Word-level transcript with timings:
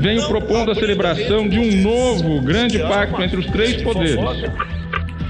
venho 0.00 0.26
propondo 0.26 0.70
a 0.70 0.74
celebração 0.74 1.46
de 1.46 1.58
um 1.58 1.82
novo 1.82 2.40
grande 2.40 2.78
pacto 2.78 3.22
entre 3.22 3.38
os 3.38 3.46
três 3.46 3.82
poderes. 3.82 4.16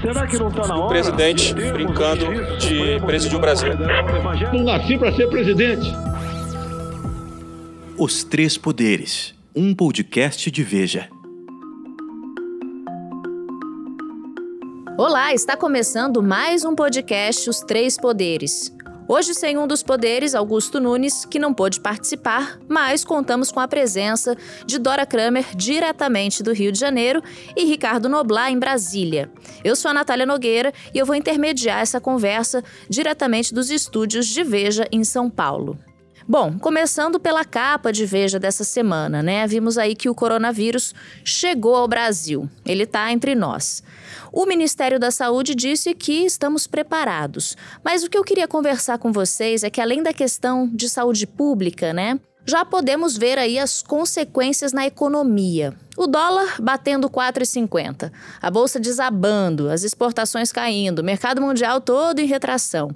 Será 0.01 0.25
que 0.25 0.37
não 0.37 0.47
está 0.47 0.67
na 0.67 0.75
hora? 0.77 0.85
O 0.85 0.87
presidente 0.87 1.53
brincando 1.53 2.25
de 2.57 2.99
presidir 3.05 3.37
o 3.37 3.41
Brasil. 3.41 3.69
Não 4.53 4.63
nasci 4.63 4.97
para 4.97 5.13
ser 5.13 5.27
presidente. 5.27 5.85
Os 7.97 8.23
Três 8.23 8.57
Poderes, 8.57 9.35
um 9.55 9.75
podcast 9.75 10.49
de 10.49 10.63
Veja. 10.63 11.07
Olá, 14.97 15.33
está 15.33 15.57
começando 15.57 16.23
mais 16.23 16.63
um 16.63 16.73
podcast 16.73 17.47
Os 17.49 17.59
Três 17.59 17.97
Poderes. 17.97 18.73
Hoje, 19.11 19.33
sem 19.33 19.57
um 19.57 19.67
dos 19.67 19.83
poderes, 19.83 20.33
Augusto 20.33 20.79
Nunes, 20.79 21.25
que 21.25 21.37
não 21.37 21.53
pôde 21.53 21.81
participar, 21.81 22.57
mas 22.65 23.03
contamos 23.03 23.51
com 23.51 23.59
a 23.59 23.67
presença 23.67 24.37
de 24.65 24.79
Dora 24.79 25.05
Kramer, 25.05 25.53
diretamente 25.53 26.41
do 26.41 26.53
Rio 26.53 26.71
de 26.71 26.79
Janeiro, 26.79 27.21
e 27.53 27.65
Ricardo 27.65 28.07
Noblar, 28.07 28.49
em 28.49 28.57
Brasília. 28.57 29.29
Eu 29.65 29.75
sou 29.75 29.91
a 29.91 29.93
Natália 29.93 30.25
Nogueira 30.25 30.73
e 30.93 30.97
eu 30.97 31.05
vou 31.05 31.13
intermediar 31.13 31.81
essa 31.81 31.99
conversa 31.99 32.63
diretamente 32.87 33.53
dos 33.53 33.69
estúdios 33.69 34.27
de 34.27 34.45
Veja, 34.45 34.87
em 34.93 35.03
São 35.03 35.29
Paulo. 35.29 35.77
Bom, 36.31 36.57
começando 36.57 37.19
pela 37.19 37.43
capa 37.43 37.91
de 37.91 38.05
Veja 38.05 38.39
dessa 38.39 38.63
semana, 38.63 39.21
né? 39.21 39.45
Vimos 39.45 39.77
aí 39.77 39.93
que 39.93 40.07
o 40.07 40.15
coronavírus 40.15 40.95
chegou 41.25 41.75
ao 41.75 41.89
Brasil. 41.89 42.49
Ele 42.65 42.83
está 42.83 43.11
entre 43.11 43.35
nós. 43.35 43.83
O 44.31 44.45
Ministério 44.45 44.97
da 44.97 45.11
Saúde 45.11 45.53
disse 45.53 45.93
que 45.93 46.23
estamos 46.23 46.67
preparados. 46.67 47.57
Mas 47.83 48.01
o 48.01 48.09
que 48.09 48.17
eu 48.17 48.23
queria 48.23 48.47
conversar 48.47 48.97
com 48.97 49.11
vocês 49.11 49.61
é 49.61 49.69
que 49.69 49.81
além 49.81 50.01
da 50.01 50.13
questão 50.13 50.69
de 50.73 50.87
saúde 50.87 51.27
pública, 51.27 51.91
né? 51.91 52.17
Já 52.45 52.65
podemos 52.65 53.15
ver 53.15 53.37
aí 53.37 53.59
as 53.59 53.83
consequências 53.83 54.73
na 54.73 54.85
economia. 54.85 55.73
O 55.95 56.07
dólar 56.07 56.59
batendo 56.59 57.09
4,50, 57.09 58.11
a 58.41 58.49
bolsa 58.49 58.79
desabando, 58.79 59.69
as 59.69 59.83
exportações 59.83 60.51
caindo, 60.51 60.99
o 60.99 61.03
mercado 61.03 61.39
mundial 61.41 61.79
todo 61.79 62.19
em 62.19 62.25
retração. 62.25 62.89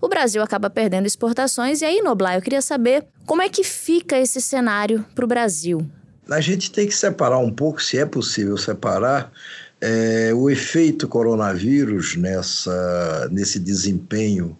O 0.00 0.08
Brasil 0.08 0.42
acaba 0.42 0.70
perdendo 0.70 1.06
exportações 1.06 1.80
e 1.80 1.84
aí, 1.84 2.00
Noblar, 2.02 2.36
eu 2.36 2.42
queria 2.42 2.62
saber 2.62 3.04
como 3.26 3.42
é 3.42 3.48
que 3.48 3.64
fica 3.64 4.16
esse 4.16 4.40
cenário 4.40 5.04
para 5.14 5.24
o 5.24 5.28
Brasil. 5.28 5.84
A 6.30 6.40
gente 6.40 6.70
tem 6.70 6.86
que 6.86 6.94
separar 6.94 7.38
um 7.38 7.50
pouco, 7.50 7.82
se 7.82 7.98
é 7.98 8.06
possível 8.06 8.56
separar, 8.56 9.32
é, 9.80 10.32
o 10.34 10.48
efeito 10.48 11.08
coronavírus 11.08 12.16
nessa, 12.16 13.28
nesse 13.30 13.58
desempenho 13.58 14.56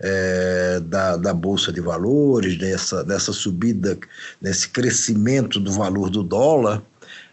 é, 0.00 0.80
da, 0.80 1.16
da 1.16 1.32
Bolsa 1.34 1.72
de 1.72 1.80
Valores, 1.80 2.58
dessa, 2.58 3.02
dessa 3.02 3.32
subida, 3.32 3.98
nesse 4.40 4.68
crescimento 4.68 5.58
do 5.58 5.72
valor 5.72 6.10
do 6.10 6.22
dólar, 6.22 6.82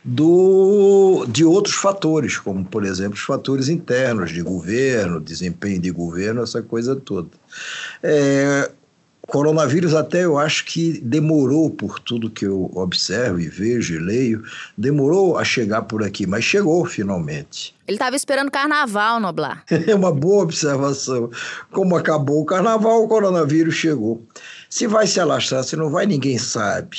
do, 0.03 1.25
de 1.29 1.45
outros 1.45 1.75
fatores, 1.75 2.37
como, 2.37 2.65
por 2.65 2.83
exemplo, 2.83 3.13
os 3.13 3.23
fatores 3.23 3.69
internos 3.69 4.31
de 4.31 4.41
governo, 4.41 5.19
desempenho 5.19 5.79
de 5.79 5.91
governo, 5.91 6.43
essa 6.43 6.61
coisa 6.61 6.95
toda. 6.95 7.29
É, 8.01 8.69
coronavírus 9.33 9.95
até 9.95 10.25
eu 10.25 10.37
acho 10.37 10.63
que 10.63 11.01
demorou, 11.01 11.67
por 11.67 11.99
tudo 11.99 12.29
que 12.29 12.45
eu 12.45 12.69
observo 12.75 13.39
e 13.39 13.49
vejo 13.49 13.95
e 13.95 13.97
leio, 13.97 14.43
demorou 14.77 15.39
a 15.39 15.43
chegar 15.43 15.81
por 15.81 16.03
aqui, 16.03 16.27
mas 16.27 16.43
chegou 16.43 16.85
finalmente. 16.85 17.73
Ele 17.87 17.95
estava 17.95 18.15
esperando 18.15 18.51
carnaval, 18.51 19.19
Noblar. 19.19 19.63
É 19.87 19.95
uma 19.95 20.13
boa 20.13 20.43
observação. 20.43 21.31
Como 21.71 21.95
acabou 21.95 22.41
o 22.41 22.45
carnaval, 22.45 23.03
o 23.03 23.07
coronavírus 23.07 23.73
chegou. 23.73 24.23
Se 24.73 24.87
vai 24.87 25.05
se 25.05 25.19
alastrar, 25.19 25.63
se 25.63 25.75
não 25.75 25.91
vai, 25.91 26.07
ninguém 26.07 26.35
sabe. 26.39 26.97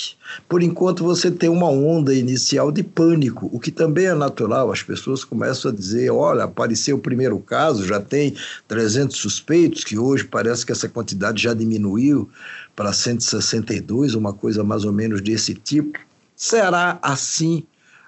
Por 0.48 0.62
enquanto, 0.62 1.03
você 1.03 1.28
tem 1.28 1.48
uma 1.48 1.69
onda 1.69 2.14
inicial 2.14 2.70
de 2.70 2.84
pânico, 2.84 3.50
o 3.53 3.58
que 3.58 3.72
também 3.72 4.06
é 4.06 4.14
natural. 4.14 4.70
As 4.70 4.81
pessoas 4.81 5.25
começam 5.25 5.72
a 5.72 5.75
dizer: 5.75 6.08
olha, 6.12 6.44
apareceu 6.44 6.94
o 6.94 7.00
primeiro 7.00 7.36
caso, 7.41 7.84
já 7.84 8.00
tem 8.00 8.36
300 8.69 9.16
suspeitos, 9.16 9.82
que 9.82 9.98
hoje 9.98 10.22
parece 10.22 10.65
que 10.65 10.71
essa 10.71 10.88
quantidade 10.88 11.43
já 11.43 11.53
diminuiu 11.53 12.31
para 12.76 12.93
162, 12.93 14.15
uma 14.15 14.32
coisa 14.32 14.62
mais 14.62 14.84
ou 14.84 14.93
menos 14.93 15.21
desse 15.21 15.53
tipo. 15.53 15.98
Será 16.37 17.00
assim 17.03 17.66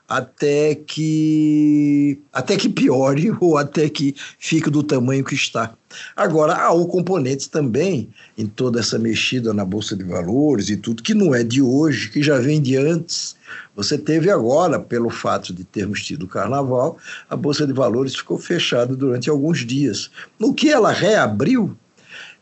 até 0.09 0.77
que 0.77 2.21
até 2.33 2.57
que 2.57 2.69
piore 2.69 3.35
ou 3.41 3.59
até 3.59 3.89
que 3.89 4.15
fique 4.39 4.71
do 4.71 4.85
tamanho 4.85 5.25
que 5.25 5.35
está. 5.35 5.75
Agora, 6.17 6.55
há 6.55 6.73
o 6.73 6.87
componente 6.87 7.49
também 7.51 8.11
em 8.37 8.47
toda 8.47 8.81
essa 8.81 8.99
mexida 8.99 9.53
na 9.53 9.65
Bolsa 9.65 9.97
de 9.97 10.05
Valores 10.05 10.69
e 10.69 10.77
tudo, 10.77 11.03
que 11.03 11.15
não 11.15 11.34
é 11.34 11.43
de 11.43 11.62
hoje, 11.62 12.11
que 12.11 12.23
já 12.23 12.39
vem 12.39 12.61
de 12.61 12.77
antes. 12.77 13.37
Você 13.75 13.99
teve 13.99 14.31
agora, 14.31 14.79
pelo 14.79 15.11
fato 15.11 15.53
de 15.53 15.65
termos 15.65 16.05
tido 16.05 16.25
o 16.25 16.29
carnaval, 16.29 16.99
a 17.29 17.37
Bolsa 17.37 17.67
de 17.67 17.73
Valores 17.73 18.17
ficou 18.17 18.39
fechada 18.39 18.97
durante 18.97 19.31
alguns 19.31 19.65
dias. 19.65 20.11
No 20.39 20.55
que 20.55 20.71
ela 20.71 20.93
reabriu, 20.93 21.77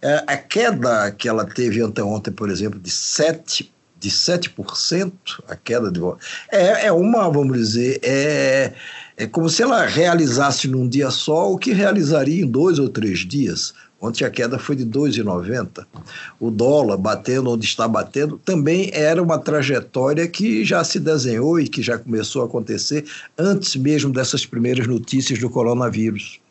é, 0.01 0.23
a 0.27 0.37
queda 0.37 1.11
que 1.11 1.29
ela 1.29 1.45
teve 1.45 1.81
anteontem, 1.81 2.33
por 2.33 2.51
exemplo, 2.51 2.79
de 2.79 2.91
7 2.91 3.74
de 4.05 4.11
7%, 4.11 5.13
a 5.49 5.57
queda 5.57 5.91
de 5.91 5.99
é, 6.53 6.89
é 6.89 6.93
uma, 6.93 7.31
vamos 7.31 7.57
dizer, 7.57 7.99
é, 8.03 8.75
é 9.17 9.27
como 9.27 9.49
se 9.49 9.63
ela 9.63 9.87
realizasse 9.87 10.69
num 10.69 10.87
dia 10.87 11.11
só 11.11 11.51
o 11.51 11.57
que 11.57 11.73
realizaria 11.73 12.45
em 12.45 12.47
dois 12.47 12.79
ou 12.79 12.91
três 12.91 13.21
dias. 13.21 13.73
Ontem 13.99 14.27
a 14.27 14.31
queda 14.31 14.59
foi 14.59 14.77
de 14.77 14.85
2,90. 14.85 15.87
O 16.39 16.51
dólar 16.51 16.99
batendo 16.99 17.51
onde 17.51 17.65
está 17.65 17.89
batendo 17.89 18.39
também 18.45 18.91
era 18.93 19.23
uma 19.23 19.39
trajetória 19.39 20.29
que 20.29 20.63
já 20.67 20.85
se 20.85 21.01
desenhou 21.01 21.59
e 21.59 21.67
que 21.67 21.81
já 21.83 21.97
começou 21.97 22.43
a 22.43 22.45
acontecer 22.45 23.07
antes 23.39 23.75
mesmo 23.77 24.13
dessas 24.13 24.45
primeiras 24.45 24.87
notícias 24.87 25.39
do 25.39 25.49
coronavírus. 25.49 26.44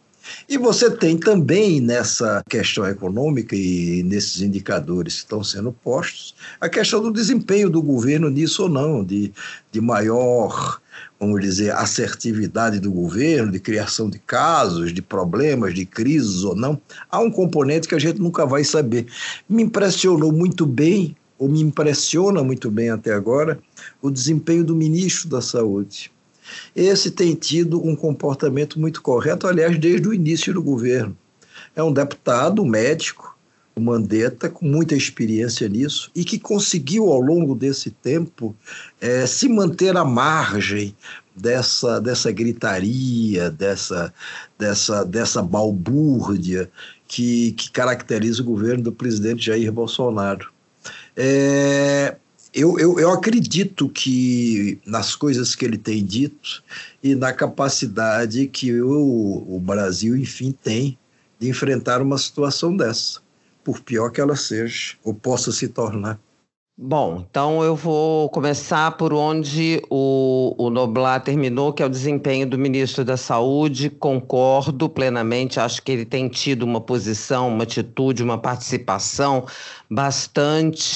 E 0.47 0.57
você 0.57 0.89
tem 0.89 1.17
também 1.17 1.81
nessa 1.81 2.43
questão 2.49 2.87
econômica 2.87 3.55
e 3.55 4.03
nesses 4.03 4.41
indicadores 4.41 5.15
que 5.15 5.19
estão 5.19 5.43
sendo 5.43 5.71
postos, 5.71 6.35
a 6.61 6.69
questão 6.69 7.01
do 7.01 7.11
desempenho 7.11 7.69
do 7.69 7.81
governo 7.81 8.29
nisso 8.29 8.63
ou 8.63 8.69
não, 8.69 9.03
de, 9.03 9.33
de 9.71 9.81
maior, 9.81 10.79
vamos 11.19 11.41
dizer, 11.41 11.73
assertividade 11.73 12.79
do 12.79 12.91
governo, 12.91 13.51
de 13.51 13.59
criação 13.59 14.09
de 14.09 14.19
casos, 14.19 14.93
de 14.93 15.01
problemas, 15.01 15.73
de 15.73 15.85
crises 15.85 16.43
ou 16.43 16.55
não. 16.55 16.79
Há 17.09 17.19
um 17.19 17.31
componente 17.31 17.87
que 17.87 17.95
a 17.95 17.99
gente 17.99 18.19
nunca 18.21 18.45
vai 18.45 18.63
saber. 18.63 19.07
Me 19.49 19.63
impressionou 19.63 20.31
muito 20.31 20.65
bem, 20.65 21.15
ou 21.37 21.49
me 21.49 21.61
impressiona 21.61 22.43
muito 22.43 22.71
bem 22.71 22.89
até 22.89 23.13
agora, 23.13 23.59
o 24.01 24.09
desempenho 24.09 24.63
do 24.63 24.75
ministro 24.75 25.27
da 25.27 25.41
Saúde 25.41 26.12
esse 26.75 27.11
tem 27.11 27.35
tido 27.35 27.85
um 27.85 27.95
comportamento 27.95 28.79
muito 28.79 29.01
correto, 29.01 29.47
aliás, 29.47 29.77
desde 29.77 30.07
o 30.07 30.13
início 30.13 30.53
do 30.53 30.61
governo. 30.61 31.17
É 31.75 31.83
um 31.83 31.91
deputado, 31.91 32.61
um 32.61 32.65
médico, 32.65 33.33
o 33.75 33.81
Mandetta, 33.81 34.49
com 34.49 34.65
muita 34.65 34.95
experiência 34.95 35.67
nisso, 35.67 36.11
e 36.15 36.23
que 36.23 36.39
conseguiu, 36.39 37.11
ao 37.11 37.19
longo 37.19 37.55
desse 37.55 37.89
tempo, 37.89 38.55
é, 39.01 39.25
se 39.25 39.49
manter 39.49 39.97
à 39.97 40.05
margem 40.05 40.95
dessa, 41.35 41.99
dessa 41.99 42.31
gritaria, 42.31 43.49
dessa, 43.49 44.13
dessa, 44.57 45.03
dessa 45.03 45.41
balbúrdia 45.41 46.69
que, 47.07 47.53
que 47.53 47.71
caracteriza 47.71 48.41
o 48.41 48.45
governo 48.45 48.83
do 48.83 48.91
presidente 48.91 49.45
Jair 49.45 49.71
Bolsonaro. 49.71 50.51
É, 51.15 52.15
eu, 52.53 52.77
eu, 52.77 52.99
eu 52.99 53.09
acredito 53.11 53.89
que 53.89 54.79
nas 54.85 55.15
coisas 55.15 55.55
que 55.55 55.65
ele 55.65 55.77
tem 55.77 56.05
dito 56.05 56.63
e 57.01 57.15
na 57.15 57.33
capacidade 57.33 58.47
que 58.47 58.79
o, 58.79 59.43
o 59.47 59.59
Brasil, 59.59 60.15
enfim, 60.15 60.51
tem 60.51 60.97
de 61.39 61.49
enfrentar 61.49 62.01
uma 62.01 62.17
situação 62.17 62.77
dessa, 62.77 63.19
por 63.63 63.79
pior 63.81 64.11
que 64.11 64.21
ela 64.21 64.35
seja 64.35 64.95
ou 65.03 65.13
possa 65.13 65.51
se 65.51 65.67
tornar. 65.67 66.19
Bom, 66.75 67.23
então 67.29 67.63
eu 67.63 67.75
vou 67.75 68.27
começar 68.29 68.97
por 68.97 69.13
onde 69.13 69.79
o, 69.91 70.55
o 70.57 71.19
terminou, 71.19 71.71
que 71.71 71.83
é 71.83 71.85
o 71.85 71.89
desempenho 71.89 72.47
do 72.47 72.57
ministro 72.57 73.05
da 73.05 73.15
Saúde. 73.15 73.91
Concordo 73.91 74.89
plenamente, 74.89 75.59
acho 75.59 75.83
que 75.83 75.91
ele 75.91 76.03
tem 76.03 76.27
tido 76.27 76.63
uma 76.63 76.81
posição, 76.81 77.49
uma 77.49 77.61
atitude, 77.61 78.23
uma 78.23 78.39
participação 78.39 79.45
bastante 79.87 80.87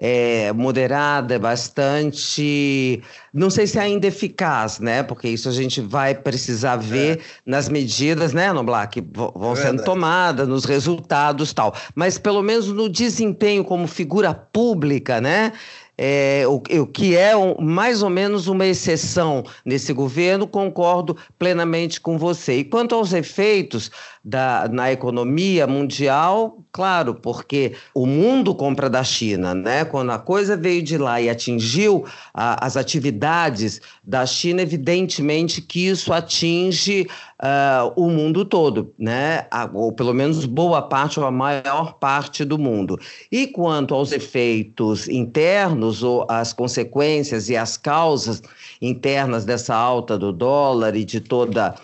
é, 0.00 0.52
moderada, 0.52 1.38
bastante. 1.40 3.02
Não 3.34 3.50
sei 3.50 3.66
se 3.66 3.78
é 3.78 3.82
ainda 3.82 4.06
eficaz, 4.06 4.78
né? 4.78 5.02
Porque 5.02 5.28
isso 5.28 5.48
a 5.48 5.52
gente 5.52 5.80
vai 5.80 6.14
precisar 6.14 6.76
ver 6.76 7.18
é. 7.18 7.20
nas 7.44 7.68
medidas, 7.68 8.32
né, 8.32 8.52
Noblar, 8.52 8.88
que 8.88 9.00
vão 9.00 9.52
é 9.52 9.56
sendo 9.56 9.82
tomadas, 9.82 10.46
nos 10.46 10.64
resultados 10.64 11.52
tal. 11.52 11.74
Mas 11.96 12.16
pelo 12.16 12.42
menos 12.42 12.68
no 12.68 12.88
desempenho 12.88 13.64
como 13.64 13.88
figura 13.88 14.32
pública, 14.32 15.20
né? 15.20 15.52
é, 15.98 16.44
o, 16.46 16.62
o, 16.80 16.86
que 16.86 17.16
é 17.16 17.36
um, 17.36 17.60
mais 17.60 18.04
ou 18.04 18.08
menos 18.08 18.46
uma 18.46 18.64
exceção 18.64 19.44
nesse 19.64 19.92
governo, 19.92 20.46
concordo 20.46 21.16
plenamente 21.36 22.00
com 22.00 22.16
você. 22.16 22.58
E 22.58 22.64
quanto 22.64 22.94
aos 22.94 23.12
efeitos 23.12 23.90
da, 24.28 24.68
na 24.70 24.92
economia 24.92 25.66
mundial, 25.66 26.58
claro, 26.70 27.14
porque 27.14 27.74
o 27.94 28.04
mundo 28.04 28.54
compra 28.54 28.90
da 28.90 29.02
China, 29.02 29.54
né? 29.54 29.86
Quando 29.86 30.10
a 30.10 30.18
coisa 30.18 30.54
veio 30.54 30.82
de 30.82 30.98
lá 30.98 31.18
e 31.18 31.30
atingiu 31.30 32.04
a, 32.34 32.66
as 32.66 32.76
atividades 32.76 33.80
da 34.04 34.26
China, 34.26 34.60
evidentemente 34.60 35.62
que 35.62 35.88
isso 35.88 36.12
atinge 36.12 37.06
uh, 37.42 37.90
o 37.96 38.10
mundo 38.10 38.44
todo, 38.44 38.92
né? 38.98 39.46
ou 39.72 39.92
pelo 39.92 40.12
menos 40.12 40.44
boa 40.44 40.82
parte 40.82 41.18
ou 41.18 41.24
a 41.24 41.30
maior 41.30 41.94
parte 41.94 42.44
do 42.44 42.58
mundo. 42.58 42.98
E 43.32 43.46
quanto 43.46 43.94
aos 43.94 44.12
efeitos 44.12 45.08
internos 45.08 46.02
ou 46.02 46.26
as 46.28 46.52
consequências 46.52 47.48
e 47.48 47.56
as 47.56 47.78
causas 47.78 48.42
internas 48.80 49.46
dessa 49.46 49.74
alta 49.74 50.18
do 50.18 50.32
dólar 50.32 50.94
e 50.96 51.04
de 51.04 51.20
toda 51.20 51.74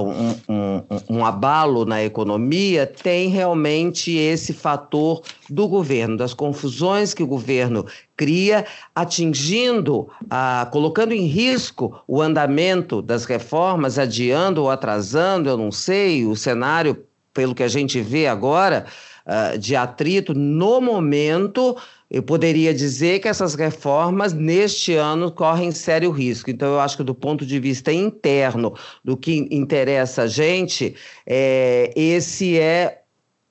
um, 0.00 0.30
um, 0.48 0.82
um, 1.08 1.24
abalo 1.24 1.84
na 1.84 2.02
economia, 2.02 2.86
tem 2.86 3.28
realmente 3.28 4.16
esse 4.16 4.52
fator 4.52 5.22
do 5.48 5.68
governo, 5.68 6.16
das 6.16 6.34
confusões 6.34 7.14
que 7.14 7.22
o 7.22 7.26
governo 7.26 7.86
cria, 8.16 8.66
atingindo, 8.94 10.08
colocando 10.70 11.12
em 11.12 11.26
risco 11.26 12.02
o 12.06 12.20
andamento 12.20 13.00
das 13.00 13.24
reformas, 13.24 13.98
adiando 13.98 14.62
ou 14.62 14.70
atrasando, 14.70 15.48
eu 15.48 15.56
não 15.56 15.70
sei, 15.70 16.26
o 16.26 16.36
cenário, 16.36 17.04
pelo 17.32 17.54
que 17.54 17.62
a 17.62 17.68
gente 17.68 18.00
vê 18.00 18.26
agora, 18.26 18.86
uh, 19.26 19.58
de 19.58 19.76
atrito, 19.76 20.34
no 20.34 20.80
momento 20.80 21.76
eu 22.10 22.22
poderia 22.22 22.74
dizer 22.74 23.20
que 23.20 23.28
essas 23.28 23.54
reformas, 23.54 24.32
neste 24.32 24.94
ano, 24.94 25.30
correm 25.30 25.70
sério 25.70 26.10
risco. 26.10 26.50
Então, 26.50 26.72
eu 26.72 26.80
acho 26.80 26.96
que, 26.96 27.04
do 27.04 27.14
ponto 27.14 27.46
de 27.46 27.60
vista 27.60 27.92
interno, 27.92 28.74
do 29.04 29.16
que 29.16 29.46
interessa 29.50 30.22
a 30.22 30.26
gente, 30.26 30.96
é, 31.24 31.92
esse 31.94 32.58
é, 32.58 33.02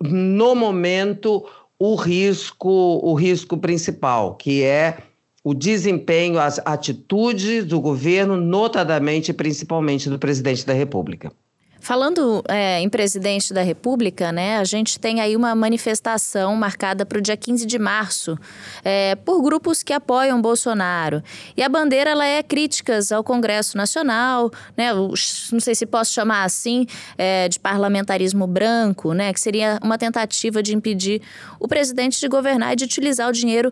no 0.01 0.53
momento, 0.55 1.45
o 1.79 1.95
risco, 1.95 2.69
o 2.69 3.13
risco 3.13 3.57
principal, 3.57 4.35
que 4.35 4.61
é 4.61 4.97
o 5.41 5.53
desempenho, 5.53 6.37
as 6.37 6.59
atitudes 6.65 7.63
do 7.63 7.79
governo, 7.79 8.35
notadamente, 8.35 9.31
principalmente 9.31 10.09
do 10.09 10.19
presidente 10.19 10.65
da 10.65 10.73
República. 10.73 11.31
Falando 11.79 12.43
é, 12.47 12.79
em 12.81 12.89
presidente 12.89 13.53
da 13.53 13.61
República, 13.61 14.31
né, 14.31 14.57
a 14.57 14.63
gente 14.63 14.99
tem 14.99 15.21
aí 15.21 15.35
uma 15.35 15.55
manifestação 15.55 16.55
marcada 16.55 17.05
para 17.05 17.17
o 17.17 17.21
dia 17.21 17.37
15 17.37 17.65
de 17.65 17.79
março 17.79 18.37
é, 18.83 19.15
por 19.15 19.41
grupos 19.41 19.81
que 19.81 19.93
apoiam 19.93 20.41
Bolsonaro. 20.41 21.23
E 21.55 21.63
a 21.63 21.69
bandeira 21.69 22.09
ela 22.11 22.25
é 22.25 22.43
críticas 22.43 23.11
ao 23.11 23.23
Congresso 23.23 23.77
Nacional, 23.77 24.51
né, 24.75 24.93
não 24.93 25.59
sei 25.59 25.73
se 25.73 25.85
posso 25.85 26.13
chamar 26.13 26.43
assim, 26.43 26.85
é, 27.17 27.47
de 27.47 27.59
parlamentarismo 27.59 28.45
branco, 28.45 29.13
né, 29.13 29.31
que 29.31 29.39
seria 29.39 29.79
uma 29.81 29.97
tentativa 29.97 30.61
de 30.61 30.75
impedir 30.75 31.21
o 31.59 31.67
presidente 31.67 32.19
de 32.19 32.27
governar 32.27 32.73
e 32.73 32.75
de 32.75 32.83
utilizar 32.83 33.29
o 33.29 33.31
dinheiro 33.31 33.71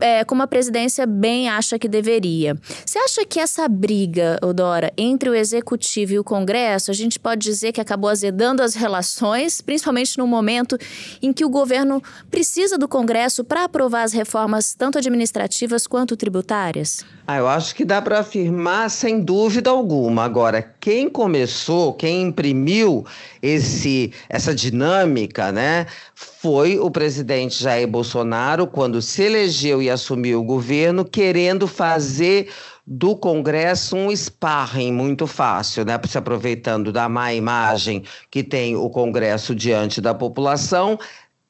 é, 0.00 0.24
como 0.24 0.42
a 0.42 0.46
presidência 0.46 1.06
bem 1.06 1.48
acha 1.48 1.78
que 1.78 1.88
deveria. 1.88 2.56
Você 2.84 2.98
acha 2.98 3.24
que 3.24 3.38
essa 3.38 3.68
briga, 3.68 4.38
Odora, 4.42 4.92
entre 4.96 5.28
o 5.28 5.34
executivo 5.34 6.12
e 6.12 6.18
o 6.18 6.24
Congresso, 6.24 6.90
a 6.90 6.94
gente 6.94 7.18
pode 7.18 7.42
dizer 7.42 7.72
que 7.72 7.80
acabou 7.80 8.10
azedando 8.10 8.62
as 8.62 8.74
relações, 8.76 9.60
principalmente 9.60 10.18
no 10.18 10.26
momento 10.26 10.76
em 11.22 11.32
que 11.32 11.44
o 11.44 11.48
governo 11.48 12.02
precisa 12.30 12.78
do 12.78 12.88
Congresso 12.88 13.44
para 13.44 13.64
aprovar 13.64 14.02
as 14.02 14.12
reformas 14.12 14.74
tanto 14.74 14.98
administrativas 14.98 15.86
quanto 15.86 16.16
tributárias? 16.16 17.04
Ah, 17.26 17.36
eu 17.38 17.46
acho 17.46 17.74
que 17.74 17.84
dá 17.84 18.02
para 18.02 18.20
afirmar 18.20 18.90
sem 18.90 19.20
dúvida 19.20 19.70
alguma. 19.70 20.24
Agora, 20.24 20.62
quem 20.80 21.08
começou, 21.08 21.92
quem 21.94 22.22
imprimiu 22.22 23.04
esse, 23.42 24.12
essa 24.28 24.54
dinâmica, 24.54 25.52
né, 25.52 25.86
foi 26.40 26.78
o 26.78 26.90
presidente 26.90 27.62
Jair 27.62 27.86
Bolsonaro 27.86 28.66
quando 28.66 29.02
se 29.02 29.24
elegeu 29.24 29.82
e 29.82 29.90
assumiu 29.90 30.40
o 30.40 30.44
governo, 30.44 31.04
querendo 31.04 31.66
fazer 31.66 32.48
do 32.86 33.14
Congresso 33.14 33.94
um 33.94 34.10
sparring 34.10 34.90
muito 34.90 35.26
fácil, 35.26 35.84
né? 35.84 36.00
Se 36.08 36.16
aproveitando 36.16 36.90
da 36.90 37.10
má 37.10 37.34
imagem 37.34 38.04
que 38.30 38.42
tem 38.42 38.74
o 38.74 38.88
Congresso 38.88 39.54
diante 39.54 40.00
da 40.00 40.14
população, 40.14 40.98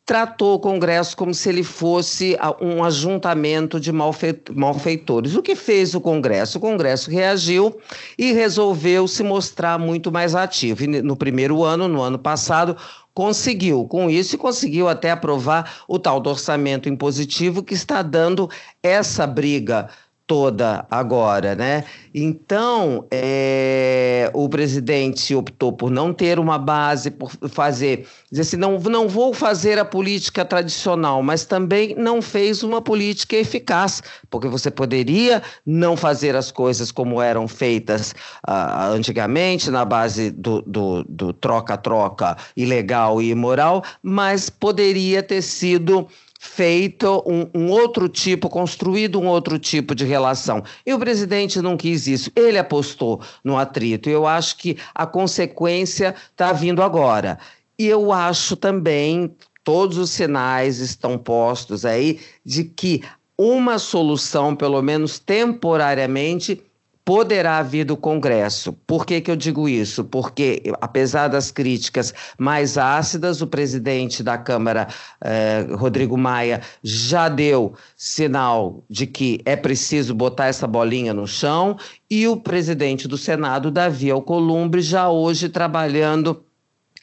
tratou 0.04 0.54
o 0.54 0.58
Congresso 0.58 1.16
como 1.16 1.32
se 1.32 1.48
ele 1.48 1.62
fosse 1.62 2.36
um 2.60 2.82
ajuntamento 2.82 3.78
de 3.78 3.92
malfeitores. 3.92 5.36
O 5.36 5.42
que 5.42 5.54
fez 5.54 5.94
o 5.94 6.00
Congresso? 6.00 6.58
O 6.58 6.60
Congresso 6.60 7.08
reagiu 7.12 7.78
e 8.18 8.32
resolveu 8.32 9.06
se 9.06 9.22
mostrar 9.22 9.78
muito 9.78 10.10
mais 10.10 10.34
ativo. 10.34 10.82
E 10.82 10.88
no 11.00 11.14
primeiro 11.14 11.62
ano, 11.62 11.86
no 11.86 12.02
ano 12.02 12.18
passado, 12.18 12.76
conseguiu. 13.14 13.84
Com 13.86 14.08
isso 14.08 14.34
e 14.34 14.38
conseguiu 14.38 14.88
até 14.88 15.10
aprovar 15.10 15.82
o 15.88 15.98
tal 15.98 16.20
do 16.20 16.30
orçamento 16.30 16.88
impositivo 16.88 17.62
que 17.62 17.74
está 17.74 18.02
dando 18.02 18.48
essa 18.82 19.26
briga 19.26 19.88
toda 20.30 20.86
agora, 20.88 21.56
né? 21.56 21.82
Então, 22.14 23.04
é, 23.10 24.30
o 24.32 24.48
presidente 24.48 25.34
optou 25.34 25.72
por 25.72 25.90
não 25.90 26.12
ter 26.12 26.38
uma 26.38 26.56
base, 26.56 27.10
por 27.10 27.32
fazer, 27.48 28.06
dizer 28.30 28.42
assim, 28.42 28.56
não, 28.56 28.78
não 28.78 29.08
vou 29.08 29.34
fazer 29.34 29.76
a 29.76 29.84
política 29.84 30.44
tradicional, 30.44 31.20
mas 31.20 31.44
também 31.44 31.96
não 31.96 32.22
fez 32.22 32.62
uma 32.62 32.80
política 32.80 33.34
eficaz, 33.34 34.04
porque 34.30 34.46
você 34.46 34.70
poderia 34.70 35.42
não 35.66 35.96
fazer 35.96 36.36
as 36.36 36.52
coisas 36.52 36.92
como 36.92 37.20
eram 37.20 37.48
feitas 37.48 38.14
uh, 38.48 38.92
antigamente, 38.94 39.68
na 39.68 39.84
base 39.84 40.30
do 40.30 41.32
troca-troca 41.40 42.36
ilegal 42.56 43.20
e 43.20 43.30
imoral, 43.30 43.82
mas 44.00 44.48
poderia 44.48 45.24
ter 45.24 45.42
sido 45.42 46.06
feito 46.42 47.22
um, 47.26 47.46
um, 47.54 47.70
outro 47.70 48.08
tipo, 48.08 48.48
construído 48.48 49.20
um 49.20 49.26
outro 49.26 49.58
tipo 49.58 49.94
de 49.94 50.06
relação. 50.06 50.64
E 50.86 50.94
o 50.94 50.98
presidente 50.98 51.60
não 51.60 51.76
quis 51.76 52.06
isso. 52.06 52.32
Ele 52.34 52.56
apostou 52.56 53.20
no 53.44 53.58
atrito. 53.58 54.08
Eu 54.08 54.26
acho 54.26 54.56
que 54.56 54.78
a 54.94 55.06
consequência 55.06 56.14
está 56.32 56.50
vindo 56.50 56.82
agora. 56.82 57.38
E 57.78 57.86
eu 57.86 58.10
acho 58.10 58.56
também, 58.56 59.36
todos 59.62 59.98
os 59.98 60.08
sinais 60.08 60.78
estão 60.78 61.18
postos 61.18 61.84
aí, 61.84 62.18
de 62.42 62.64
que 62.64 63.02
uma 63.36 63.78
solução, 63.78 64.56
pelo 64.56 64.80
menos 64.80 65.18
temporariamente, 65.18 66.62
poderá 67.10 67.60
vir 67.60 67.84
do 67.84 67.96
Congresso. 67.96 68.72
Por 68.86 69.04
que, 69.04 69.20
que 69.20 69.28
eu 69.28 69.34
digo 69.34 69.68
isso? 69.68 70.04
Porque, 70.04 70.62
apesar 70.80 71.26
das 71.26 71.50
críticas 71.50 72.14
mais 72.38 72.78
ácidas, 72.78 73.42
o 73.42 73.48
presidente 73.48 74.22
da 74.22 74.38
Câmara, 74.38 74.86
eh, 75.20 75.66
Rodrigo 75.72 76.16
Maia, 76.16 76.60
já 76.84 77.28
deu 77.28 77.74
sinal 77.96 78.84
de 78.88 79.08
que 79.08 79.40
é 79.44 79.56
preciso 79.56 80.14
botar 80.14 80.46
essa 80.46 80.68
bolinha 80.68 81.12
no 81.12 81.26
chão, 81.26 81.76
e 82.08 82.28
o 82.28 82.36
presidente 82.36 83.08
do 83.08 83.18
Senado, 83.18 83.72
Davi 83.72 84.08
Alcolumbre, 84.08 84.80
já 84.80 85.10
hoje 85.10 85.48
trabalhando 85.48 86.44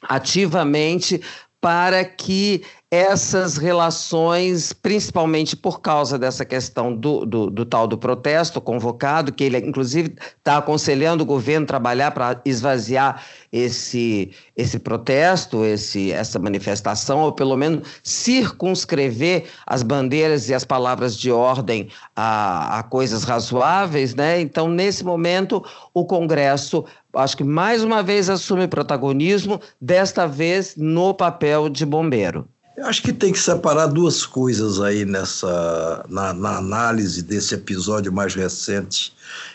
ativamente 0.02 1.20
para 1.60 2.02
que 2.02 2.62
essas 2.90 3.58
relações, 3.58 4.72
principalmente 4.72 5.54
por 5.54 5.80
causa 5.80 6.18
dessa 6.18 6.42
questão 6.42 6.94
do, 6.94 7.26
do, 7.26 7.50
do 7.50 7.66
tal 7.66 7.86
do 7.86 7.98
protesto 7.98 8.62
convocado, 8.62 9.30
que 9.30 9.44
ele, 9.44 9.58
inclusive, 9.58 10.14
está 10.38 10.56
aconselhando 10.56 11.22
o 11.22 11.26
governo 11.26 11.66
trabalhar 11.66 12.12
para 12.12 12.40
esvaziar 12.46 13.22
esse, 13.52 14.32
esse 14.56 14.78
protesto, 14.78 15.66
esse, 15.66 16.12
essa 16.12 16.38
manifestação, 16.38 17.20
ou 17.20 17.32
pelo 17.32 17.58
menos 17.58 17.86
circunscrever 18.02 19.44
as 19.66 19.82
bandeiras 19.82 20.48
e 20.48 20.54
as 20.54 20.64
palavras 20.64 21.14
de 21.14 21.30
ordem 21.30 21.90
a, 22.16 22.78
a 22.78 22.82
coisas 22.82 23.22
razoáveis, 23.22 24.14
né? 24.14 24.40
Então, 24.40 24.66
nesse 24.66 25.04
momento, 25.04 25.62
o 25.92 26.06
Congresso 26.06 26.86
acho 27.14 27.36
que 27.36 27.44
mais 27.44 27.82
uma 27.84 28.02
vez 28.02 28.30
assume 28.30 28.66
protagonismo, 28.66 29.60
desta 29.78 30.26
vez 30.26 30.74
no 30.76 31.12
papel 31.12 31.68
de 31.68 31.84
bombeiro. 31.84 32.48
Eu 32.78 32.86
acho 32.86 33.02
que 33.02 33.12
tem 33.12 33.32
que 33.32 33.40
separar 33.40 33.88
duas 33.88 34.24
coisas 34.24 34.80
aí 34.80 35.04
nessa 35.04 36.06
na, 36.08 36.32
na, 36.32 36.58
análise 36.58 37.24
desse 37.24 37.52
episódio 37.52 38.12
mais 38.12 38.36
recente, 38.36 39.12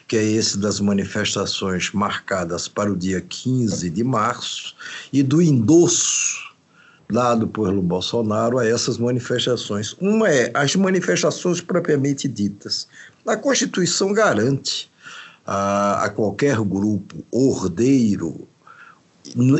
que 0.10 0.18
é 0.18 0.22
esse 0.22 0.58
das 0.58 0.82
manifestações 0.82 1.89
marcadas 1.94 2.68
para 2.68 2.92
o 2.92 2.98
dia 2.98 3.22
15 3.22 3.89
de 3.89 4.03
março 4.03 4.75
e 5.13 5.24
do 5.24 5.42
endosso 5.42 6.51
dado 7.10 7.48
pelo 7.48 7.82
Bolsonaro 7.82 8.60
a 8.60 8.68
essas 8.68 8.98
manifestações. 8.98 9.96
Uma 10.01 10.30
é 10.30 10.51
as 10.53 10.75
manifestações 10.75 11.62
propriamente 11.62 12.27
ditas. 12.27 12.89
A 13.25 13.38
Constituição 13.38 14.12
garante 14.12 14.92
a, 15.48 16.03
a 16.03 16.10
qualquer 16.10 16.58
grupo 16.58 17.24
ordeiro 17.32 18.50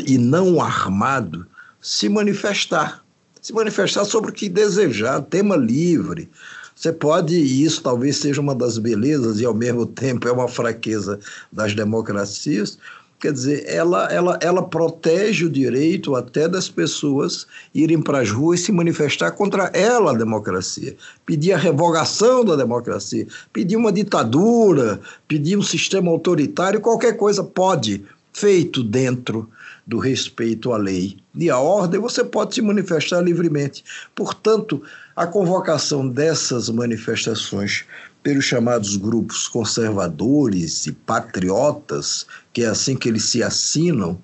e 0.06 0.18
não 0.18 0.60
armado 0.60 1.46
se 1.80 2.10
manifestar 2.10 3.03
se 3.44 3.52
manifestar 3.52 4.06
sobre 4.06 4.30
o 4.30 4.34
que 4.34 4.48
desejar, 4.48 5.20
tema 5.20 5.54
livre. 5.54 6.30
Você 6.74 6.90
pode, 6.90 7.34
e 7.34 7.62
isso 7.62 7.82
talvez 7.82 8.16
seja 8.16 8.40
uma 8.40 8.54
das 8.54 8.78
belezas 8.78 9.38
e 9.38 9.44
ao 9.44 9.52
mesmo 9.52 9.84
tempo 9.84 10.26
é 10.26 10.32
uma 10.32 10.48
fraqueza 10.48 11.20
das 11.52 11.74
democracias, 11.74 12.78
Quer 13.20 13.32
dizer, 13.32 13.64
ela, 13.66 14.12
ela, 14.12 14.38
ela 14.42 14.62
protege 14.62 15.46
o 15.46 15.50
direito 15.50 16.14
até 16.14 16.46
das 16.46 16.68
pessoas 16.68 17.46
irem 17.74 18.02
para 18.02 18.20
as 18.20 18.30
ruas 18.30 18.60
se 18.60 18.70
manifestar 18.70 19.30
contra 19.30 19.70
ela, 19.72 20.10
a 20.10 20.16
democracia. 20.16 20.94
Pedir 21.24 21.52
a 21.52 21.56
revogação 21.56 22.44
da 22.44 22.54
democracia, 22.54 23.26
pedir 23.50 23.76
uma 23.76 23.90
ditadura, 23.90 25.00
pedir 25.26 25.56
um 25.56 25.62
sistema 25.62 26.10
autoritário, 26.10 26.82
qualquer 26.82 27.16
coisa 27.16 27.42
pode, 27.42 28.04
feito 28.30 28.82
dentro 28.82 29.48
do 29.86 29.98
respeito 29.98 30.72
à 30.72 30.76
lei 30.76 31.18
e 31.34 31.50
à 31.50 31.58
ordem, 31.58 32.00
você 32.00 32.24
pode 32.24 32.54
se 32.54 32.62
manifestar 32.62 33.20
livremente. 33.20 33.84
Portanto, 34.14 34.82
a 35.14 35.26
convocação 35.26 36.08
dessas 36.08 36.68
manifestações 36.70 37.84
pelos 38.22 38.44
chamados 38.44 38.96
grupos 38.96 39.46
conservadores 39.46 40.86
e 40.86 40.92
patriotas, 40.92 42.26
que 42.52 42.62
é 42.62 42.66
assim 42.66 42.96
que 42.96 43.08
eles 43.08 43.24
se 43.24 43.42
assinam, 43.42 44.18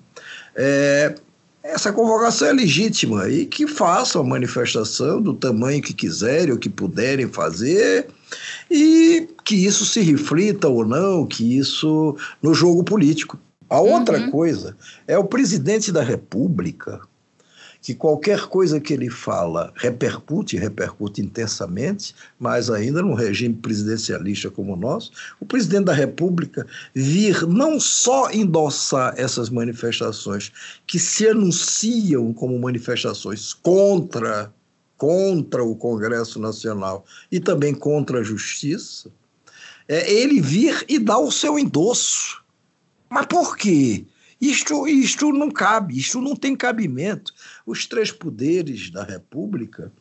é, 0.55 1.13
essa 1.63 1.93
convocação 1.93 2.47
é 2.47 2.53
legítima 2.53 3.29
e 3.29 3.45
que 3.45 3.67
façam 3.67 4.21
a 4.21 4.25
manifestação 4.25 5.21
do 5.21 5.33
tamanho 5.33 5.81
que 5.81 5.93
quiserem 5.93 6.51
ou 6.51 6.57
que 6.57 6.69
puderem 6.69 7.27
fazer 7.27 8.07
e 8.69 9.27
que 9.45 9.55
isso 9.55 9.85
se 9.85 10.01
reflita 10.01 10.67
ou 10.67 10.83
não, 10.83 11.25
que 11.25 11.57
isso 11.57 12.17
no 12.41 12.53
jogo 12.53 12.83
político. 12.83 13.37
A 13.71 13.79
outra 13.79 14.19
uhum. 14.19 14.29
coisa 14.29 14.75
é 15.07 15.17
o 15.17 15.23
presidente 15.23 15.93
da 15.93 16.03
República 16.03 16.99
que 17.81 17.95
qualquer 17.95 18.47
coisa 18.47 18.81
que 18.81 18.93
ele 18.93 19.09
fala 19.09 19.71
repercute, 19.77 20.57
repercute 20.57 21.21
intensamente, 21.21 22.13
mas 22.37 22.69
ainda 22.69 23.01
num 23.01 23.13
regime 23.13 23.55
presidencialista 23.55 24.51
como 24.51 24.73
o 24.73 24.75
nosso, 24.75 25.13
o 25.39 25.45
presidente 25.45 25.85
da 25.85 25.93
República 25.93 26.67
vir 26.93 27.47
não 27.47 27.79
só 27.79 28.29
endossar 28.29 29.13
essas 29.15 29.49
manifestações 29.49 30.51
que 30.85 30.99
se 30.99 31.29
anunciam 31.29 32.33
como 32.33 32.59
manifestações 32.59 33.53
contra 33.53 34.53
contra 34.97 35.63
o 35.63 35.77
Congresso 35.77 36.39
Nacional 36.39 37.05
e 37.31 37.39
também 37.39 37.73
contra 37.73 38.19
a 38.19 38.23
justiça, 38.23 39.09
é 39.87 40.13
ele 40.13 40.41
vir 40.41 40.85
e 40.89 40.99
dar 40.99 41.19
o 41.19 41.31
seu 41.31 41.57
endosso. 41.57 42.40
Mas 43.11 43.25
por 43.25 43.57
quê? 43.57 44.05
Isto, 44.39 44.87
isto 44.87 45.33
não 45.33 45.51
cabe, 45.51 45.99
isto 45.99 46.21
não 46.21 46.33
tem 46.33 46.55
cabimento. 46.55 47.33
Os 47.67 47.85
três 47.85 48.09
poderes 48.09 48.89
da 48.89 49.03
República, 49.03 49.91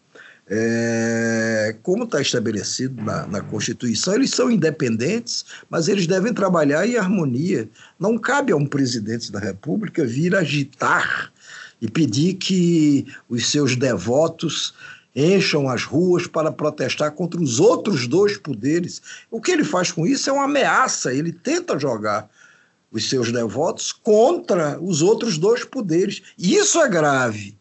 é, 0.47 1.77
como 1.83 2.05
está 2.05 2.23
estabelecido 2.23 3.03
na, 3.03 3.27
na, 3.27 3.41
Constituição, 3.41 4.15
eles 4.15 4.31
são 4.31 4.49
independentes, 4.49 5.45
mas 5.69 5.89
eles 5.89 6.07
devem 6.07 6.33
trabalhar 6.33 6.87
em 6.87 6.97
harmonia. 6.97 7.69
Não 7.99 8.17
cabe 8.17 8.53
a 8.53 8.57
um 8.57 8.65
presidente 8.65 9.33
da 9.33 9.41
República 9.41 10.07
vir 10.07 10.37
agitar 10.37 11.33
e 11.83 11.91
pedir 11.91 12.35
que 12.35 13.07
os 13.29 13.51
seus 13.51 13.75
devotos 13.75 14.73
encham 15.17 15.69
as 15.69 15.83
ruas 15.83 16.29
para 16.29 16.53
protestar 16.53 17.11
contra 17.11 17.41
os 17.41 17.59
outros 17.59 18.07
dois 18.07 18.39
poderes. 18.39 19.03
O 19.31 19.41
que 19.41 19.51
ele 19.51 19.65
faz 19.65 19.91
com 19.91 20.07
isso 20.07 20.31
é 20.31 20.33
uma 20.33 20.45
ameaça, 20.45 21.13
ele 21.13 21.33
tenta 21.33 21.77
jogar 21.77 22.31
os 22.91 23.09
seus 23.09 23.31
devotos 23.31 23.93
contra 23.93 24.81
os 24.81 25.03
outros 25.03 25.39
dois 25.39 25.65
poderes. 25.65 26.23
Isso 26.39 26.81
é 26.81 26.89
grave. 26.89 27.59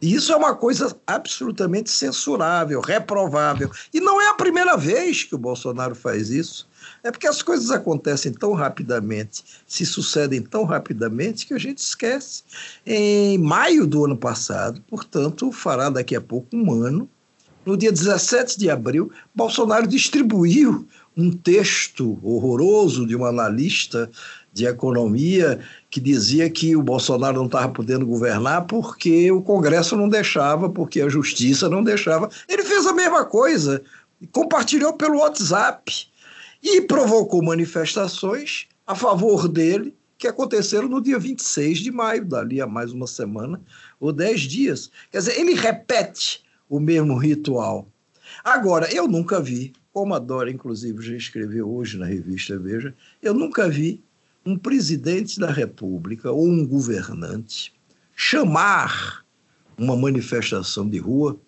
Isso 0.00 0.32
é 0.32 0.36
uma 0.36 0.54
coisa 0.54 0.96
absolutamente 1.06 1.90
censurável, 1.90 2.80
reprovável. 2.80 3.70
E 3.92 4.00
não 4.00 4.20
é 4.20 4.28
a 4.28 4.34
primeira 4.34 4.74
vez 4.74 5.24
que 5.24 5.34
o 5.34 5.38
Bolsonaro 5.38 5.94
faz 5.94 6.30
isso. 6.30 6.66
É 7.04 7.10
porque 7.10 7.26
as 7.26 7.42
coisas 7.42 7.70
acontecem 7.70 8.32
tão 8.32 8.54
rapidamente, 8.54 9.44
se 9.66 9.84
sucedem 9.84 10.40
tão 10.40 10.64
rapidamente, 10.64 11.46
que 11.46 11.52
a 11.52 11.58
gente 11.58 11.78
esquece. 11.78 12.42
Em 12.86 13.36
maio 13.36 13.86
do 13.86 14.06
ano 14.06 14.16
passado, 14.16 14.82
portanto, 14.88 15.52
fará 15.52 15.90
daqui 15.90 16.16
a 16.16 16.20
pouco 16.20 16.56
um 16.56 16.72
ano, 16.72 17.08
no 17.66 17.76
dia 17.76 17.92
17 17.92 18.58
de 18.58 18.70
abril, 18.70 19.12
Bolsonaro 19.34 19.86
distribuiu 19.86 20.88
um 21.14 21.30
texto 21.30 22.18
horroroso 22.22 23.06
de 23.06 23.14
um 23.14 23.26
analista 23.26 24.10
de 24.52 24.66
economia 24.66 25.60
que 25.90 26.00
dizia 26.00 26.50
que 26.50 26.74
o 26.74 26.82
Bolsonaro 26.82 27.36
não 27.36 27.46
estava 27.46 27.68
podendo 27.68 28.06
governar 28.06 28.66
porque 28.66 29.30
o 29.30 29.42
Congresso 29.42 29.96
não 29.96 30.08
deixava, 30.08 30.68
porque 30.68 31.00
a 31.00 31.08
justiça 31.08 31.68
não 31.68 31.82
deixava. 31.82 32.28
Ele 32.48 32.62
fez 32.64 32.86
a 32.86 32.92
mesma 32.92 33.24
coisa, 33.24 33.82
compartilhou 34.32 34.92
pelo 34.94 35.18
WhatsApp 35.18 36.08
e 36.62 36.80
provocou 36.82 37.42
manifestações 37.42 38.66
a 38.86 38.94
favor 38.94 39.48
dele 39.48 39.94
que 40.18 40.28
aconteceram 40.28 40.86
no 40.86 41.00
dia 41.00 41.18
26 41.18 41.78
de 41.78 41.90
maio, 41.90 42.24
dali 42.24 42.60
a 42.60 42.66
mais 42.66 42.92
uma 42.92 43.06
semana 43.06 43.60
ou 43.98 44.12
dez 44.12 44.42
dias. 44.42 44.90
Quer 45.10 45.18
dizer, 45.18 45.40
ele 45.40 45.54
repete 45.54 46.42
o 46.68 46.78
mesmo 46.78 47.16
ritual. 47.16 47.88
Agora, 48.44 48.92
eu 48.94 49.08
nunca 49.08 49.40
vi, 49.40 49.72
como 49.92 50.14
a 50.14 50.18
Dora, 50.18 50.50
inclusive, 50.50 51.02
já 51.02 51.16
escreveu 51.16 51.70
hoje 51.70 51.96
na 51.96 52.06
revista 52.06 52.58
Veja, 52.58 52.94
eu 53.22 53.32
nunca 53.32 53.68
vi 53.68 54.04
um 54.44 54.56
presidente 54.56 55.38
da 55.38 55.50
República 55.50 56.30
ou 56.30 56.46
um 56.46 56.66
governante 56.66 57.72
chamar 58.14 59.24
uma 59.78 59.96
manifestação 59.96 60.88
de 60.88 60.98
rua 60.98 61.38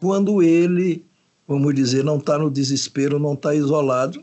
quando 0.00 0.42
ele, 0.42 1.04
vamos 1.46 1.74
dizer, 1.74 2.02
não 2.02 2.16
está 2.18 2.38
no 2.38 2.50
desespero, 2.50 3.18
não 3.18 3.34
está 3.34 3.54
isolado. 3.54 4.22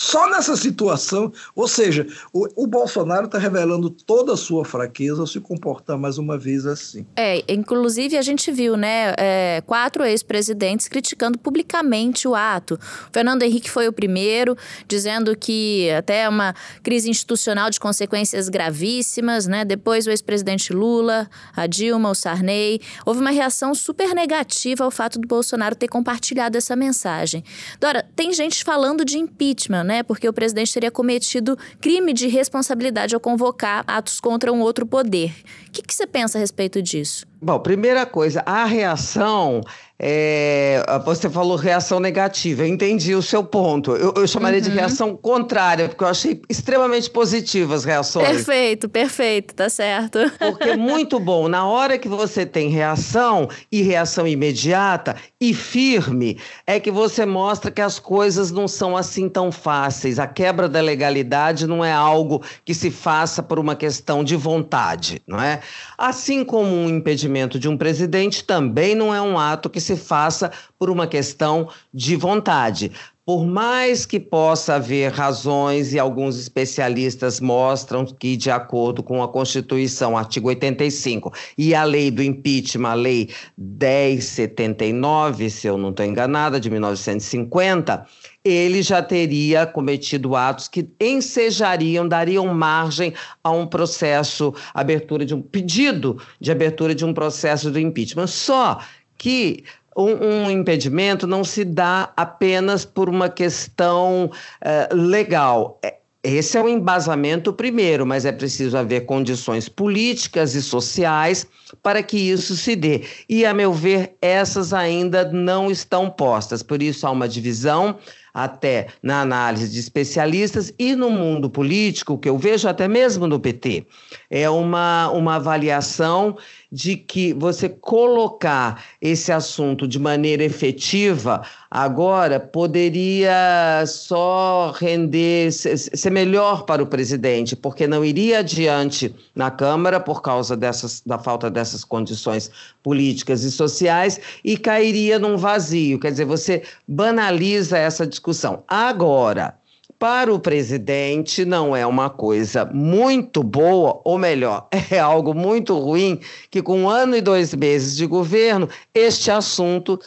Só 0.00 0.30
nessa 0.30 0.56
situação, 0.56 1.30
ou 1.54 1.68
seja, 1.68 2.06
o, 2.32 2.64
o 2.64 2.66
Bolsonaro 2.66 3.26
está 3.26 3.36
revelando 3.36 3.90
toda 3.90 4.32
a 4.32 4.36
sua 4.36 4.64
fraqueza 4.64 5.20
ao 5.20 5.26
se 5.26 5.38
comportar 5.40 5.98
mais 5.98 6.16
uma 6.16 6.38
vez 6.38 6.64
assim. 6.64 7.04
É, 7.14 7.44
inclusive 7.52 8.16
a 8.16 8.22
gente 8.22 8.50
viu, 8.50 8.78
né, 8.78 9.12
é, 9.18 9.62
quatro 9.66 10.02
ex-presidentes 10.02 10.88
criticando 10.88 11.38
publicamente 11.38 12.26
o 12.26 12.34
ato. 12.34 12.76
O 13.10 13.12
Fernando 13.12 13.42
Henrique 13.42 13.70
foi 13.70 13.88
o 13.88 13.92
primeiro, 13.92 14.56
dizendo 14.88 15.36
que 15.36 15.90
até 15.90 16.26
uma 16.26 16.54
crise 16.82 17.10
institucional 17.10 17.68
de 17.68 17.78
consequências 17.78 18.48
gravíssimas, 18.48 19.46
né? 19.46 19.66
Depois 19.66 20.06
o 20.06 20.10
ex-presidente 20.10 20.72
Lula, 20.72 21.28
a 21.54 21.66
Dilma, 21.66 22.08
o 22.08 22.14
Sarney. 22.14 22.80
Houve 23.04 23.20
uma 23.20 23.30
reação 23.30 23.74
super 23.74 24.14
negativa 24.14 24.82
ao 24.82 24.90
fato 24.90 25.18
do 25.18 25.28
Bolsonaro 25.28 25.76
ter 25.76 25.88
compartilhado 25.88 26.56
essa 26.56 26.74
mensagem. 26.74 27.44
Dora, 27.78 28.02
tem 28.16 28.32
gente 28.32 28.64
falando 28.64 29.04
de 29.04 29.18
impeachment, 29.18 29.89
né? 29.90 30.04
Porque 30.04 30.28
o 30.28 30.32
presidente 30.32 30.72
teria 30.72 30.90
cometido 30.90 31.58
crime 31.80 32.12
de 32.12 32.28
responsabilidade 32.28 33.12
ao 33.12 33.20
convocar 33.20 33.82
atos 33.88 34.20
contra 34.20 34.52
um 34.52 34.60
outro 34.60 34.86
poder. 34.86 35.34
O 35.66 35.72
que, 35.72 35.82
que 35.82 35.92
você 35.92 36.06
pensa 36.06 36.38
a 36.38 36.40
respeito 36.40 36.80
disso? 36.80 37.26
Bom, 37.42 37.58
primeira 37.58 38.04
coisa, 38.04 38.42
a 38.44 38.64
reação 38.64 39.62
é, 40.02 40.82
você 41.04 41.28
falou 41.28 41.56
reação 41.56 42.00
negativa, 42.00 42.62
eu 42.62 42.66
entendi 42.66 43.14
o 43.14 43.20
seu 43.20 43.44
ponto. 43.44 43.94
Eu, 43.94 44.14
eu 44.16 44.26
chamaria 44.26 44.58
uhum. 44.58 44.64
de 44.64 44.70
reação 44.70 45.14
contrária, 45.14 45.88
porque 45.88 46.02
eu 46.02 46.08
achei 46.08 46.40
extremamente 46.48 47.10
positivas 47.10 47.80
as 47.80 47.84
reações. 47.84 48.28
Perfeito, 48.28 48.88
perfeito, 48.88 49.54
tá 49.54 49.68
certo. 49.68 50.18
Porque 50.38 50.70
é 50.70 50.76
muito 50.76 51.20
bom, 51.20 51.48
na 51.48 51.66
hora 51.66 51.98
que 51.98 52.08
você 52.08 52.46
tem 52.46 52.70
reação 52.70 53.48
e 53.70 53.82
reação 53.82 54.26
imediata 54.26 55.16
e 55.38 55.52
firme, 55.52 56.38
é 56.66 56.80
que 56.80 56.90
você 56.90 57.26
mostra 57.26 57.70
que 57.70 57.82
as 57.82 57.98
coisas 57.98 58.50
não 58.50 58.66
são 58.66 58.96
assim 58.96 59.28
tão 59.28 59.52
fáceis. 59.52 60.18
A 60.18 60.26
quebra 60.26 60.66
da 60.66 60.80
legalidade 60.80 61.66
não 61.66 61.84
é 61.84 61.92
algo 61.92 62.42
que 62.64 62.72
se 62.72 62.90
faça 62.90 63.42
por 63.42 63.58
uma 63.58 63.76
questão 63.76 64.24
de 64.24 64.34
vontade, 64.34 65.20
não 65.26 65.40
é? 65.40 65.60
Assim 65.98 66.42
como 66.42 66.74
um 66.74 66.88
impedimento 66.88 67.29
de 67.58 67.68
um 67.68 67.76
presidente 67.76 68.44
também 68.44 68.94
não 68.94 69.14
é 69.14 69.20
um 69.22 69.38
ato 69.38 69.70
que 69.70 69.80
se 69.80 69.96
faça 69.96 70.50
por 70.78 70.90
uma 70.90 71.06
questão 71.06 71.68
de 71.92 72.16
vontade. 72.16 72.92
Por 73.24 73.46
mais 73.46 74.04
que 74.04 74.18
possa 74.18 74.74
haver 74.74 75.12
razões, 75.12 75.92
e 75.92 75.98
alguns 76.00 76.36
especialistas 76.36 77.38
mostram 77.38 78.04
que, 78.04 78.36
de 78.36 78.50
acordo 78.50 79.04
com 79.04 79.22
a 79.22 79.28
Constituição, 79.28 80.18
artigo 80.18 80.48
85, 80.48 81.32
e 81.56 81.72
a 81.72 81.84
lei 81.84 82.10
do 82.10 82.24
impeachment, 82.24 82.88
a 82.88 82.94
lei 82.94 83.30
1079, 83.56 85.48
se 85.48 85.68
eu 85.68 85.78
não 85.78 85.90
estou 85.90 86.04
enganada, 86.04 86.58
de 86.58 86.68
1950, 86.68 88.04
ele 88.44 88.82
já 88.82 89.02
teria 89.02 89.66
cometido 89.66 90.34
atos 90.34 90.66
que 90.66 90.88
ensejariam, 91.00 92.08
dariam 92.08 92.46
margem 92.46 93.12
a 93.44 93.50
um 93.50 93.66
processo, 93.66 94.54
abertura 94.72 95.26
de 95.26 95.34
um 95.34 95.42
pedido 95.42 96.20
de 96.40 96.50
abertura 96.50 96.94
de 96.94 97.04
um 97.04 97.12
processo 97.12 97.70
do 97.70 97.78
impeachment. 97.78 98.26
Só 98.28 98.80
que 99.18 99.64
um, 99.96 100.46
um, 100.46 100.50
impedimento 100.50 101.26
não 101.26 101.44
se 101.44 101.64
dá 101.64 102.12
apenas 102.16 102.84
por 102.84 103.08
uma 103.08 103.28
questão 103.28 104.30
uh, 104.62 104.94
legal. 104.94 105.78
É, 105.82 105.96
esse 106.22 106.58
é 106.58 106.62
o 106.62 106.68
embasamento 106.68 107.50
primeiro, 107.50 108.06
mas 108.06 108.26
é 108.26 108.32
preciso 108.32 108.76
haver 108.76 109.06
condições 109.06 109.70
políticas 109.70 110.54
e 110.54 110.60
sociais 110.60 111.46
para 111.82 112.02
que 112.02 112.18
isso 112.18 112.54
se 112.56 112.76
dê. 112.76 113.04
E, 113.26 113.46
a 113.46 113.54
meu 113.54 113.72
ver, 113.72 114.12
essas 114.20 114.74
ainda 114.74 115.30
não 115.30 115.70
estão 115.70 116.10
postas. 116.10 116.62
Por 116.62 116.82
isso, 116.82 117.06
há 117.06 117.10
uma 117.10 117.26
divisão 117.26 117.98
até 118.32 118.88
na 119.02 119.20
análise 119.20 119.70
de 119.70 119.78
especialistas 119.78 120.72
e 120.78 120.94
no 120.94 121.10
mundo 121.10 121.50
político, 121.50 122.18
que 122.18 122.28
eu 122.28 122.38
vejo 122.38 122.68
até 122.68 122.86
mesmo 122.88 123.26
no 123.26 123.40
PT, 123.40 123.86
é 124.30 124.48
uma, 124.48 125.10
uma 125.10 125.36
avaliação 125.36 126.36
de 126.70 126.96
que 126.96 127.32
você 127.34 127.68
colocar 127.68 128.84
esse 129.00 129.32
assunto 129.32 129.88
de 129.88 129.98
maneira 129.98 130.44
efetiva 130.44 131.42
agora 131.70 132.38
poderia 132.38 133.84
só 133.86 134.72
render, 134.76 135.52
ser 135.52 136.10
melhor 136.10 136.64
para 136.64 136.82
o 136.82 136.86
presidente, 136.86 137.54
porque 137.54 137.86
não 137.86 138.04
iria 138.04 138.40
adiante 138.40 139.14
na 139.34 139.50
Câmara 139.50 140.00
por 140.00 140.22
causa 140.22 140.56
dessas, 140.56 141.02
da 141.04 141.18
falta 141.18 141.50
dessas 141.50 141.84
condições 141.84 142.50
políticas 142.82 143.42
e 143.42 143.50
sociais 143.50 144.20
e 144.44 144.56
cairia 144.56 145.18
num 145.18 145.36
vazio. 145.36 145.98
Quer 145.98 146.10
dizer, 146.10 146.24
você 146.24 146.62
banaliza 146.86 147.78
essa 147.78 148.06
discussão. 148.06 148.62
Agora, 148.66 149.59
para 150.00 150.32
o 150.32 150.40
presidente 150.40 151.44
não 151.44 151.76
é 151.76 151.86
uma 151.86 152.08
coisa 152.08 152.64
muito 152.64 153.42
boa, 153.42 154.00
ou 154.02 154.16
melhor, 154.16 154.66
é 154.90 154.98
algo 154.98 155.34
muito 155.34 155.78
ruim 155.78 156.18
que 156.50 156.62
com 156.62 156.84
um 156.84 156.88
ano 156.88 157.14
e 157.14 157.20
dois 157.20 157.54
meses 157.54 157.94
de 157.94 158.06
governo, 158.06 158.66
este 158.94 159.30
assunto 159.30 160.00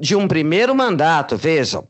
de 0.00 0.16
um 0.16 0.26
primeiro 0.26 0.74
mandato, 0.74 1.36
vejam, 1.36 1.86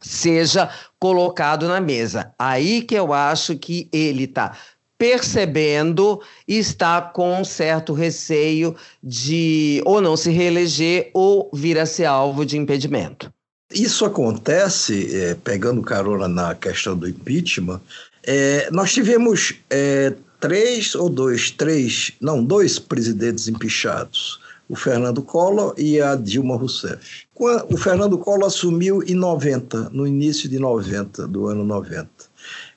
seja 0.00 0.70
colocado 0.98 1.68
na 1.68 1.78
mesa. 1.78 2.32
Aí 2.38 2.80
que 2.80 2.94
eu 2.94 3.12
acho 3.12 3.58
que 3.58 3.86
ele 3.92 4.24
está 4.24 4.56
percebendo 4.96 6.22
e 6.48 6.56
está 6.56 7.02
com 7.02 7.38
um 7.38 7.44
certo 7.44 7.92
receio 7.92 8.74
de 9.02 9.82
ou 9.84 10.00
não 10.00 10.16
se 10.16 10.30
reeleger 10.30 11.10
ou 11.12 11.50
vir 11.52 11.78
a 11.78 11.84
ser 11.84 12.06
alvo 12.06 12.46
de 12.46 12.56
impedimento. 12.56 13.33
Isso 13.74 14.04
acontece, 14.04 15.16
é, 15.16 15.34
pegando 15.34 15.82
carona 15.82 16.28
na 16.28 16.54
questão 16.54 16.96
do 16.96 17.08
impeachment, 17.08 17.80
é, 18.22 18.70
nós 18.70 18.92
tivemos 18.92 19.54
é, 19.68 20.14
três 20.38 20.94
ou 20.94 21.08
dois, 21.08 21.50
três, 21.50 22.12
não, 22.20 22.42
dois 22.42 22.78
presidentes 22.78 23.48
empichados, 23.48 24.40
o 24.68 24.76
Fernando 24.76 25.22
Collor 25.22 25.74
e 25.76 26.00
a 26.00 26.14
Dilma 26.14 26.56
Rousseff. 26.56 27.24
O 27.68 27.76
Fernando 27.76 28.16
Collor 28.16 28.46
assumiu 28.46 29.02
em 29.02 29.14
90, 29.14 29.90
no 29.90 30.06
início 30.06 30.48
de 30.48 30.58
90, 30.58 31.26
do 31.26 31.48
ano 31.48 31.64
90. 31.64 32.08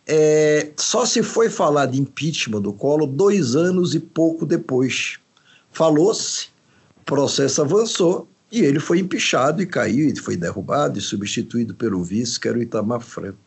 É, 0.08 0.72
só 0.78 1.06
se 1.06 1.22
foi 1.22 1.50
falar 1.50 1.86
de 1.86 2.02
impeachment 2.02 2.62
do 2.62 2.74
Collor 2.74 3.08
dois 3.08 3.56
anos 3.56 3.94
e 3.94 4.00
pouco 4.00 4.46
depois. 4.46 5.20
Falou-se, 5.72 6.48
o 7.02 7.04
processo 7.06 7.62
avançou, 7.62 8.28
e 8.52 8.62
ele 8.62 8.80
foi 8.80 9.00
empichado 9.00 9.62
e 9.62 9.66
caiu, 9.66 10.08
e 10.10 10.20
foi 10.20 10.36
derrubado 10.36 10.98
e 10.98 11.02
substituído 11.02 11.76
pelo 11.76 12.04
vice, 12.04 12.40
que 12.40 12.48
era 12.48 12.58
o 12.58 12.62
Itamar 12.62 13.02
Franco. 13.02 13.38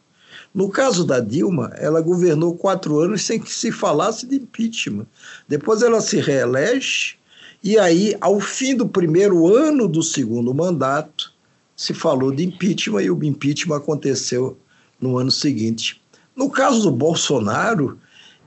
No 0.55 0.69
caso 0.69 1.05
da 1.05 1.21
Dilma, 1.21 1.73
ela 1.77 2.01
governou 2.01 2.57
quatro 2.57 2.99
anos 2.99 3.23
sem 3.23 3.39
que 3.39 3.53
se 3.53 3.71
falasse 3.71 4.27
de 4.27 4.37
impeachment. 4.37 5.07
Depois 5.49 5.83
ela 5.83 6.01
se 6.01 6.19
reelege, 6.21 7.17
e 7.63 7.79
aí, 7.79 8.17
ao 8.21 8.41
fim 8.41 8.75
do 8.75 8.89
primeiro 8.89 9.55
ano 9.55 9.87
do 9.87 10.03
segundo 10.03 10.53
mandato, 10.55 11.33
se 11.77 11.93
falou 11.93 12.33
de 12.33 12.45
impeachment 12.45 13.03
e 13.03 13.11
o 13.11 13.25
impeachment 13.25 13.77
aconteceu 13.77 14.59
no 15.01 15.19
ano 15.19 15.31
seguinte. 15.31 16.01
No 16.35 16.51
caso 16.51 16.83
do 16.83 16.91
Bolsonaro, 16.91 17.99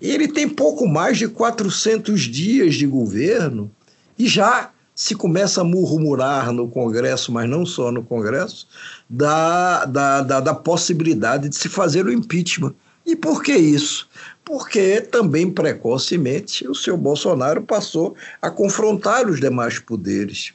ele 0.02 0.28
tem 0.28 0.50
pouco 0.50 0.88
mais 0.88 1.18
de 1.18 1.28
400 1.28 2.22
dias 2.22 2.76
de 2.76 2.86
governo 2.88 3.72
e 4.18 4.28
já 4.28 4.73
se 4.96 5.16
começa 5.16 5.62
a 5.62 5.64
murmurar 5.64 6.52
no 6.52 6.68
Congresso, 6.68 7.32
mas 7.32 7.50
não 7.50 7.66
só 7.66 7.92
no 7.92 8.04
Congresso, 8.04 8.68
da, 9.10 9.86
da, 9.86 10.22
da, 10.22 10.40
da, 10.40 10.54
possibilidade 10.54 11.50
de 11.50 11.56
se 11.56 11.68
fazer 11.68 12.06
o 12.06 12.14
impeachment. 12.14 12.76
E 13.06 13.16
por 13.16 13.44
que 13.44 13.54
isso? 13.54 14.08
Porque 14.46 15.02
também 15.02 15.50
precocemente 15.50 16.68
o 16.68 16.76
seu 16.76 16.96
Bolsonaro 16.96 17.64
passou 17.64 18.16
a 18.42 18.50
confrontar 18.50 19.28
os 19.28 19.40
demais 19.40 19.80
poderes. 19.80 20.54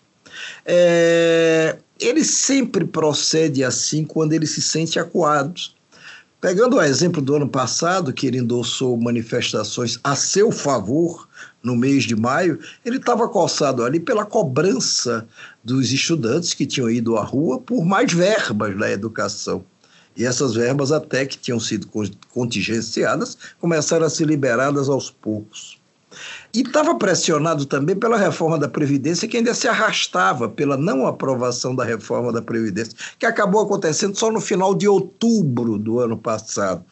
É, 0.65 1.79
ele 2.01 2.25
sempre 2.25 2.85
procede 2.85 3.65
assim 3.65 4.05
quando 4.05 4.33
ele 4.33 4.47
se 4.47 4.63
sente 4.63 4.99
acuado. 4.99 5.61
Pegando 6.41 6.77
o 6.77 6.83
exemplo 6.83 7.21
do 7.21 7.35
ano 7.35 7.49
passado, 7.49 8.13
que 8.13 8.25
ele 8.25 8.39
endossou 8.39 8.97
manifestações 8.97 9.99
a 10.05 10.15
seu 10.15 10.53
favor 10.53 11.29
no 11.61 11.75
mês 11.75 12.05
de 12.05 12.15
maio, 12.15 12.61
ele 12.85 12.99
estava 12.99 13.29
coçado 13.29 13.83
ali 13.83 13.99
pela 13.99 14.25
cobrança 14.25 15.27
dos 15.65 15.91
estudantes 15.91 16.55
que 16.55 16.65
tinham 16.65 16.89
ido 16.89 17.17
à 17.17 17.25
rua 17.25 17.59
por 17.59 17.85
mais 17.85 18.13
verbas 18.13 18.79
da 18.79 18.89
educação. 18.89 19.65
E 20.17 20.25
essas 20.25 20.55
verbas, 20.55 20.93
até 20.93 21.27
que 21.27 21.37
tinham 21.37 21.59
sido 21.59 21.89
contingenciadas, 22.31 23.37
começaram 23.61 24.07
a 24.07 24.11
ser 24.11 24.27
liberadas 24.27 24.89
aos 24.89 25.11
poucos. 25.11 25.78
E 26.55 26.63
estava 26.63 26.95
pressionado 26.95 27.67
também 27.67 27.95
pela 27.95 28.17
reforma 28.17 28.59
da 28.59 28.69
Previdência, 28.69 29.29
que 29.29 29.37
ainda 29.37 29.53
se 29.55 29.69
arrastava 29.69 30.49
pela 30.49 30.77
não 30.77 31.07
aprovação 31.07 31.75
da 31.75 31.85
reforma 31.85 32.33
da 32.33 32.41
Previdência, 32.41 32.97
que 33.19 33.27
acabou 33.27 33.63
acontecendo 33.63 34.17
só 34.17 34.31
no 34.31 34.41
final 34.41 34.75
de 34.75 34.89
outubro 34.89 35.79
do 35.79 36.01
ano 36.01 36.17
passado. 36.17 36.85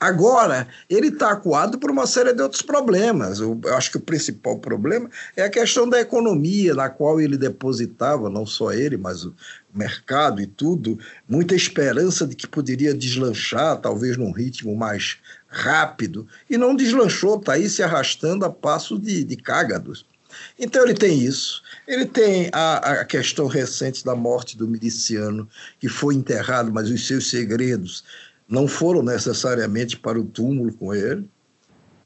Agora, 0.00 0.66
ele 0.88 1.08
está 1.08 1.30
acuado 1.30 1.78
por 1.78 1.90
uma 1.90 2.06
série 2.06 2.32
de 2.32 2.40
outros 2.42 2.62
problemas. 2.62 3.38
Eu 3.38 3.60
acho 3.74 3.90
que 3.90 3.98
o 3.98 4.00
principal 4.00 4.58
problema 4.58 5.10
é 5.36 5.42
a 5.42 5.50
questão 5.50 5.88
da 5.88 6.00
economia, 6.00 6.74
na 6.74 6.88
qual 6.88 7.20
ele 7.20 7.36
depositava, 7.36 8.30
não 8.30 8.46
só 8.46 8.72
ele, 8.72 8.96
mas 8.96 9.24
o 9.24 9.34
mercado 9.74 10.40
e 10.40 10.46
tudo, 10.46 10.98
muita 11.28 11.54
esperança 11.54 12.26
de 12.26 12.34
que 12.34 12.46
poderia 12.46 12.94
deslanchar, 12.94 13.78
talvez 13.78 14.16
num 14.16 14.32
ritmo 14.32 14.74
mais 14.74 15.18
rápido, 15.48 16.26
e 16.48 16.58
não 16.58 16.76
deslanchou, 16.76 17.38
está 17.38 17.54
aí 17.54 17.68
se 17.68 17.82
arrastando 17.82 18.44
a 18.44 18.50
passo 18.50 18.98
de, 18.98 19.24
de 19.24 19.36
cágados. 19.36 20.04
Então 20.58 20.84
ele 20.84 20.94
tem 20.94 21.18
isso. 21.18 21.62
Ele 21.86 22.04
tem 22.04 22.50
a, 22.52 23.00
a, 23.00 23.04
questão 23.04 23.46
recente 23.46 24.04
da 24.04 24.14
morte 24.14 24.56
do 24.56 24.68
miliciano, 24.68 25.48
que 25.80 25.88
foi 25.88 26.14
enterrado, 26.14 26.72
mas 26.72 26.90
os 26.90 27.06
seus 27.06 27.30
segredos 27.30 28.04
não 28.48 28.68
foram 28.68 29.02
necessariamente 29.02 29.98
para 29.98 30.20
o 30.20 30.24
túmulo 30.24 30.72
com 30.74 30.94
ele. 30.94 31.28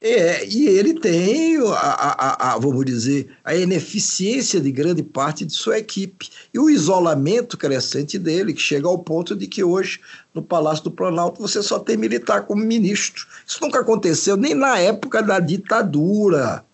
É, 0.05 0.45
e 0.45 0.67
ele 0.67 0.95
tem, 0.95 1.59
a, 1.59 1.71
a, 1.71 2.55
a, 2.55 2.59
vamos 2.59 2.85
dizer, 2.85 3.31
a 3.45 3.55
ineficiência 3.55 4.61
de 4.61 4.73
grande 4.73 5.01
parte 5.01 5.45
de 5.45 5.53
sua 5.53 5.79
equipe 5.79 6.29
e 6.53 6.59
o 6.59 6.69
isolamento 6.69 7.57
crescente 7.57 8.19
dele, 8.19 8.53
que 8.53 8.61
chega 8.61 8.88
ao 8.88 8.99
ponto 8.99 9.37
de 9.37 9.47
que 9.47 9.62
hoje, 9.62 10.01
no 10.35 10.43
Palácio 10.43 10.83
do 10.83 10.91
Planalto, 10.91 11.41
você 11.41 11.62
só 11.62 11.79
tem 11.79 11.97
militar 11.97 12.47
como 12.47 12.65
ministro. 12.65 13.25
Isso 13.47 13.61
nunca 13.62 13.79
aconteceu 13.79 14.37
nem 14.37 14.55
na 14.55 14.77
época 14.77 15.23
da 15.23 15.38
ditadura. 15.38 16.65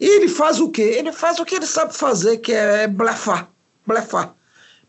E 0.00 0.06
ele 0.06 0.28
faz 0.28 0.60
o 0.60 0.70
quê? 0.70 0.94
Ele 0.98 1.12
faz 1.12 1.38
o 1.40 1.44
que 1.44 1.56
ele 1.56 1.66
sabe 1.66 1.94
fazer, 1.94 2.38
que 2.38 2.52
é 2.52 2.88
blefar. 2.88 3.50
Blefar 3.86 4.34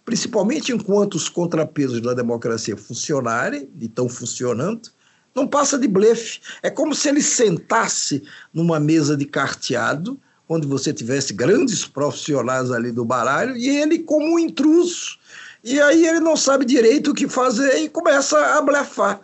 principalmente 0.04 0.72
enquanto 0.72 1.14
os 1.14 1.30
contrapesos 1.30 2.02
da 2.02 2.14
democracia 2.14 2.76
funcionarem, 2.76 3.70
e 3.80 3.86
estão 3.86 4.10
funcionando, 4.10 4.90
não 5.36 5.48
passa 5.48 5.78
de 5.78 5.88
blefe. 5.88 6.40
É 6.62 6.70
como 6.70 6.94
se 6.94 7.10
ele 7.10 7.22
sentasse 7.22 8.24
numa 8.54 8.80
mesa 8.80 9.16
de 9.16 9.26
carteado, 9.26 10.20
onde 10.48 10.68
você 10.68 10.94
tivesse 10.94 11.34
grandes 11.34 11.86
profissionais 11.86 12.72
ali 12.72 12.92
do 12.92 13.06
baralho, 13.06 13.56
e 13.56 13.70
ele 13.70 14.00
como 14.00 14.36
um 14.36 14.40
intruso. 14.40 15.18
E 15.64 15.80
aí 15.80 16.06
ele 16.06 16.20
não 16.20 16.36
sabe 16.36 16.66
direito 16.66 17.12
o 17.12 17.14
que 17.14 17.28
fazer 17.28 17.78
e 17.78 17.90
começa 17.90 18.38
a 18.58 18.62
blefar. 18.62 19.22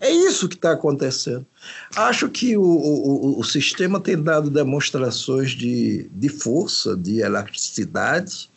É 0.00 0.10
isso 0.10 0.48
que 0.48 0.54
está 0.54 0.72
acontecendo. 0.72 1.44
Acho 1.96 2.28
que 2.28 2.56
o, 2.56 2.62
o, 2.62 3.40
o, 3.40 3.44
sistema 3.44 3.98
tem 3.98 4.22
dado 4.22 4.48
demonstrações 4.48 5.50
de, 5.50 6.08
de 6.12 6.28
força, 6.28 6.96
de 6.96 7.20
elasticidade, 7.20 8.48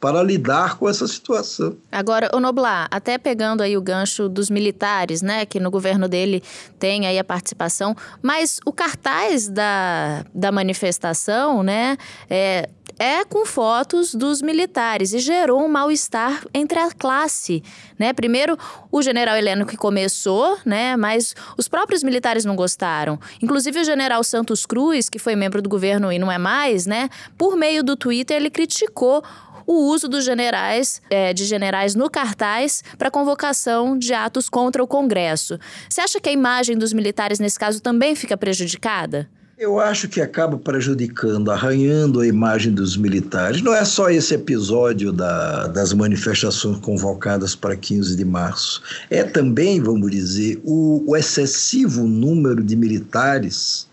para 0.00 0.22
lidar 0.22 0.78
com 0.78 0.88
essa 0.88 1.06
situação. 1.06 1.76
Agora, 1.92 2.30
o 2.32 2.40
Noblar, 2.40 2.88
até 2.90 3.18
pegando 3.18 3.62
aí 3.62 3.76
o 3.76 3.82
gancho 3.82 4.30
dos 4.30 4.48
militares, 4.48 5.20
né, 5.20 5.44
que 5.44 5.60
no 5.60 5.70
governo 5.70 6.08
dele 6.08 6.42
tem 6.78 7.06
aí 7.06 7.18
a 7.18 7.24
participação, 7.24 7.94
mas 8.22 8.58
o 8.64 8.72
cartaz 8.72 9.46
da, 9.48 10.24
da 10.34 10.50
manifestação, 10.50 11.62
né, 11.62 11.98
é, 12.30 12.70
é 13.00 13.24
com 13.24 13.46
fotos 13.46 14.14
dos 14.14 14.42
militares 14.42 15.14
e 15.14 15.18
gerou 15.18 15.64
um 15.64 15.68
mal-estar 15.68 16.44
entre 16.52 16.78
a 16.78 16.90
classe, 16.90 17.62
né? 17.98 18.12
Primeiro 18.12 18.58
o 18.92 19.00
general 19.00 19.36
Heleno 19.36 19.64
que 19.64 19.74
começou, 19.74 20.58
né? 20.66 20.96
Mas 20.96 21.34
os 21.56 21.66
próprios 21.66 22.02
militares 22.02 22.44
não 22.44 22.54
gostaram. 22.54 23.18
Inclusive 23.42 23.80
o 23.80 23.84
general 23.84 24.22
Santos 24.22 24.66
Cruz, 24.66 25.08
que 25.08 25.18
foi 25.18 25.34
membro 25.34 25.62
do 25.62 25.68
governo 25.70 26.12
e 26.12 26.18
não 26.18 26.30
é 26.30 26.36
mais, 26.36 26.84
né? 26.84 27.08
Por 27.38 27.56
meio 27.56 27.82
do 27.82 27.96
Twitter 27.96 28.36
ele 28.36 28.50
criticou 28.50 29.24
o 29.66 29.90
uso 29.90 30.08
dos 30.08 30.24
generais, 30.24 31.00
é, 31.10 31.32
de 31.32 31.44
generais 31.44 31.94
no 31.94 32.10
cartaz 32.10 32.82
para 32.98 33.10
convocação 33.10 33.98
de 33.98 34.12
atos 34.12 34.48
contra 34.48 34.82
o 34.82 34.86
Congresso. 34.86 35.58
Você 35.88 36.00
acha 36.00 36.20
que 36.20 36.28
a 36.28 36.32
imagem 36.32 36.76
dos 36.76 36.92
militares 36.92 37.38
nesse 37.38 37.58
caso 37.58 37.80
também 37.80 38.14
fica 38.14 38.36
prejudicada? 38.36 39.28
Eu 39.60 39.78
acho 39.78 40.08
que 40.08 40.22
acaba 40.22 40.56
prejudicando, 40.56 41.50
arranhando 41.50 42.20
a 42.20 42.26
imagem 42.26 42.72
dos 42.72 42.96
militares. 42.96 43.60
Não 43.60 43.74
é 43.74 43.84
só 43.84 44.08
esse 44.08 44.32
episódio 44.32 45.12
da, 45.12 45.66
das 45.66 45.92
manifestações 45.92 46.78
convocadas 46.78 47.54
para 47.54 47.76
15 47.76 48.16
de 48.16 48.24
março. 48.24 48.82
É 49.10 49.22
também, 49.22 49.78
vamos 49.78 50.10
dizer, 50.10 50.58
o, 50.64 51.04
o 51.06 51.14
excessivo 51.14 52.04
número 52.04 52.64
de 52.64 52.74
militares 52.74 53.86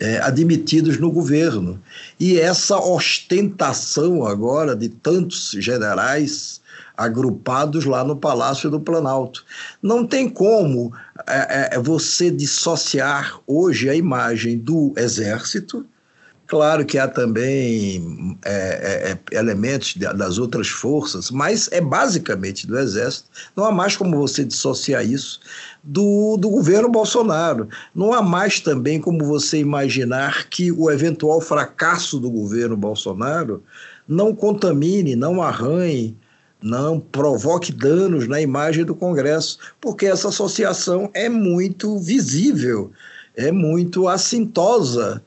é, 0.00 0.18
admitidos 0.18 0.98
no 0.98 1.10
governo. 1.10 1.80
E 2.18 2.38
essa 2.38 2.78
ostentação 2.78 4.26
agora 4.26 4.74
de 4.74 4.88
tantos 4.88 5.50
generais 5.58 6.60
agrupados 6.96 7.84
lá 7.84 8.04
no 8.04 8.16
Palácio 8.16 8.70
do 8.70 8.80
Planalto. 8.80 9.44
Não 9.82 10.06
tem 10.06 10.28
como 10.28 10.92
é, 11.26 11.70
é, 11.72 11.78
você 11.78 12.30
dissociar 12.30 13.40
hoje 13.46 13.88
a 13.88 13.94
imagem 13.94 14.58
do 14.58 14.92
Exército. 14.96 15.86
Claro 16.52 16.84
que 16.84 16.98
há 16.98 17.08
também 17.08 18.36
é, 18.44 18.52
é, 18.52 19.34
é 19.34 19.38
elementos 19.38 19.96
das 19.96 20.36
outras 20.36 20.68
forças, 20.68 21.30
mas 21.30 21.66
é 21.72 21.80
basicamente 21.80 22.66
do 22.66 22.78
Exército. 22.78 23.30
Não 23.56 23.64
há 23.64 23.72
mais 23.72 23.96
como 23.96 24.18
você 24.18 24.44
dissociar 24.44 25.02
isso 25.02 25.40
do, 25.82 26.36
do 26.36 26.50
governo 26.50 26.90
Bolsonaro. 26.90 27.70
Não 27.94 28.12
há 28.12 28.20
mais 28.20 28.60
também 28.60 29.00
como 29.00 29.24
você 29.24 29.60
imaginar 29.60 30.46
que 30.50 30.70
o 30.70 30.90
eventual 30.90 31.40
fracasso 31.40 32.20
do 32.20 32.30
governo 32.30 32.76
Bolsonaro 32.76 33.62
não 34.06 34.34
contamine, 34.34 35.16
não 35.16 35.40
arranhe 35.40 36.14
não 36.62 37.00
provoque 37.00 37.72
danos 37.72 38.28
na 38.28 38.42
imagem 38.42 38.84
do 38.84 38.94
Congresso, 38.94 39.58
porque 39.80 40.04
essa 40.04 40.28
associação 40.28 41.10
é 41.14 41.30
muito 41.30 41.98
visível, 41.98 42.92
é 43.34 43.50
muito 43.50 44.06
assintosa. 44.06 45.20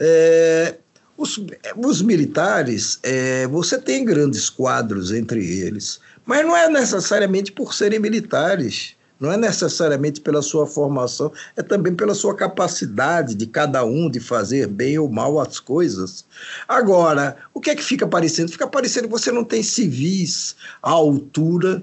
É, 0.00 0.76
os, 1.16 1.38
os, 1.76 2.00
militares, 2.00 2.98
é, 3.02 3.46
você 3.46 3.78
tem 3.78 4.04
grandes 4.04 4.48
quadros 4.48 5.12
entre 5.12 5.44
eles, 5.60 6.00
mas 6.24 6.44
não 6.46 6.56
é 6.56 6.68
necessariamente 6.68 7.52
por 7.52 7.74
serem 7.74 7.98
militares. 7.98 8.96
Não 9.20 9.30
é 9.30 9.36
necessariamente 9.36 10.18
pela 10.18 10.40
sua 10.40 10.66
formação, 10.66 11.30
é 11.54 11.62
também 11.62 11.94
pela 11.94 12.14
sua 12.14 12.34
capacidade 12.34 13.34
de 13.34 13.46
cada 13.46 13.84
um 13.84 14.08
de 14.08 14.18
fazer 14.18 14.66
bem 14.66 14.98
ou 14.98 15.10
mal 15.10 15.38
as 15.38 15.60
coisas. 15.60 16.24
Agora, 16.66 17.36
o 17.52 17.60
que 17.60 17.68
é 17.68 17.76
que 17.76 17.84
fica 17.84 18.08
parecendo? 18.08 18.50
Fica 18.50 18.66
parecendo 18.66 19.08
que 19.08 19.12
você 19.12 19.30
não 19.30 19.44
tem 19.44 19.62
civis 19.62 20.56
à 20.82 20.92
altura 20.92 21.82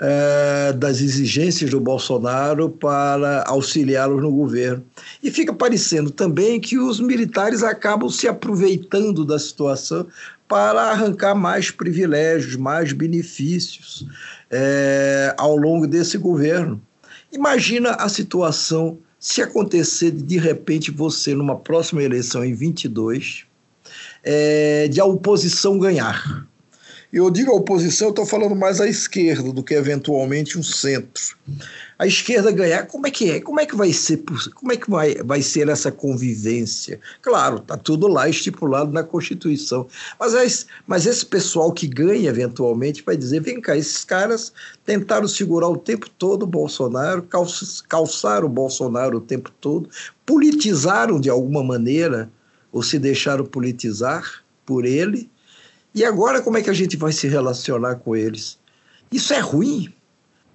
é, 0.00 0.72
das 0.72 1.00
exigências 1.00 1.70
do 1.70 1.80
Bolsonaro 1.80 2.68
para 2.68 3.44
auxiliá-los 3.46 4.22
no 4.22 4.32
governo. 4.32 4.84
E 5.22 5.30
fica 5.30 5.52
parecendo 5.52 6.10
também 6.10 6.60
que 6.60 6.78
os 6.78 7.00
militares 7.00 7.62
acabam 7.62 8.08
se 8.08 8.26
aproveitando 8.26 9.24
da 9.24 9.38
situação 9.38 10.06
para 10.48 10.90
arrancar 10.90 11.34
mais 11.34 11.70
privilégios, 11.70 12.56
mais 12.56 12.92
benefícios 12.92 14.06
é, 14.50 15.34
ao 15.36 15.56
longo 15.56 15.86
desse 15.86 16.18
governo. 16.18 16.80
Imagina 17.32 17.90
a 17.92 18.08
situação 18.08 18.98
se 19.18 19.40
acontecer 19.40 20.10
de, 20.10 20.38
repente 20.38 20.90
você, 20.90 21.34
numa 21.34 21.56
próxima 21.56 22.02
eleição 22.02 22.44
em 22.44 22.54
22, 22.54 23.46
é, 24.22 24.86
de 24.88 25.00
a 25.00 25.04
oposição 25.04 25.78
ganhar. 25.78 26.46
Eu 27.14 27.30
digo 27.30 27.52
a 27.52 27.54
oposição, 27.54 28.08
eu 28.08 28.10
estou 28.10 28.26
falando 28.26 28.56
mais 28.56 28.80
à 28.80 28.88
esquerda 28.88 29.52
do 29.52 29.62
que 29.62 29.74
eventualmente 29.74 30.58
um 30.58 30.62
centro 30.62 31.36
a 31.98 32.06
esquerda 32.06 32.50
ganhar, 32.50 32.86
como 32.86 33.06
é 33.06 33.10
que 33.10 33.30
é? 33.30 33.40
Como 33.40 33.60
é 33.60 33.66
que 33.66 33.76
vai 33.76 33.92
ser, 33.92 34.22
como 34.54 34.72
é 34.72 34.76
que 34.76 34.90
vai, 34.90 35.14
vai 35.24 35.40
ser 35.40 35.68
essa 35.68 35.92
convivência? 35.92 37.00
Claro, 37.22 37.58
está 37.58 37.76
tudo 37.76 38.08
lá 38.08 38.28
estipulado 38.28 38.92
na 38.92 39.02
Constituição. 39.02 39.86
Mas, 40.18 40.66
mas 40.86 41.06
esse 41.06 41.24
pessoal 41.24 41.72
que 41.72 41.86
ganha 41.86 42.28
eventualmente 42.28 43.02
vai 43.02 43.16
dizer: 43.16 43.40
vem 43.40 43.60
cá, 43.60 43.76
esses 43.76 44.04
caras 44.04 44.52
tentaram 44.84 45.28
segurar 45.28 45.68
o 45.68 45.76
tempo 45.76 46.10
todo 46.10 46.42
o 46.42 46.48
Bolsonaro, 46.48 47.26
calçaram 47.88 48.46
o 48.46 48.50
Bolsonaro 48.50 49.18
o 49.18 49.20
tempo 49.20 49.50
todo, 49.60 49.88
politizaram 50.26 51.20
de 51.20 51.30
alguma 51.30 51.62
maneira, 51.62 52.28
ou 52.72 52.82
se 52.82 52.98
deixaram 52.98 53.44
politizar 53.44 54.42
por 54.66 54.84
ele. 54.84 55.30
E 55.94 56.04
agora 56.04 56.42
como 56.42 56.58
é 56.58 56.62
que 56.62 56.70
a 56.70 56.74
gente 56.74 56.96
vai 56.96 57.12
se 57.12 57.28
relacionar 57.28 57.96
com 57.96 58.16
eles? 58.16 58.58
Isso 59.12 59.32
é 59.32 59.38
ruim 59.38 59.94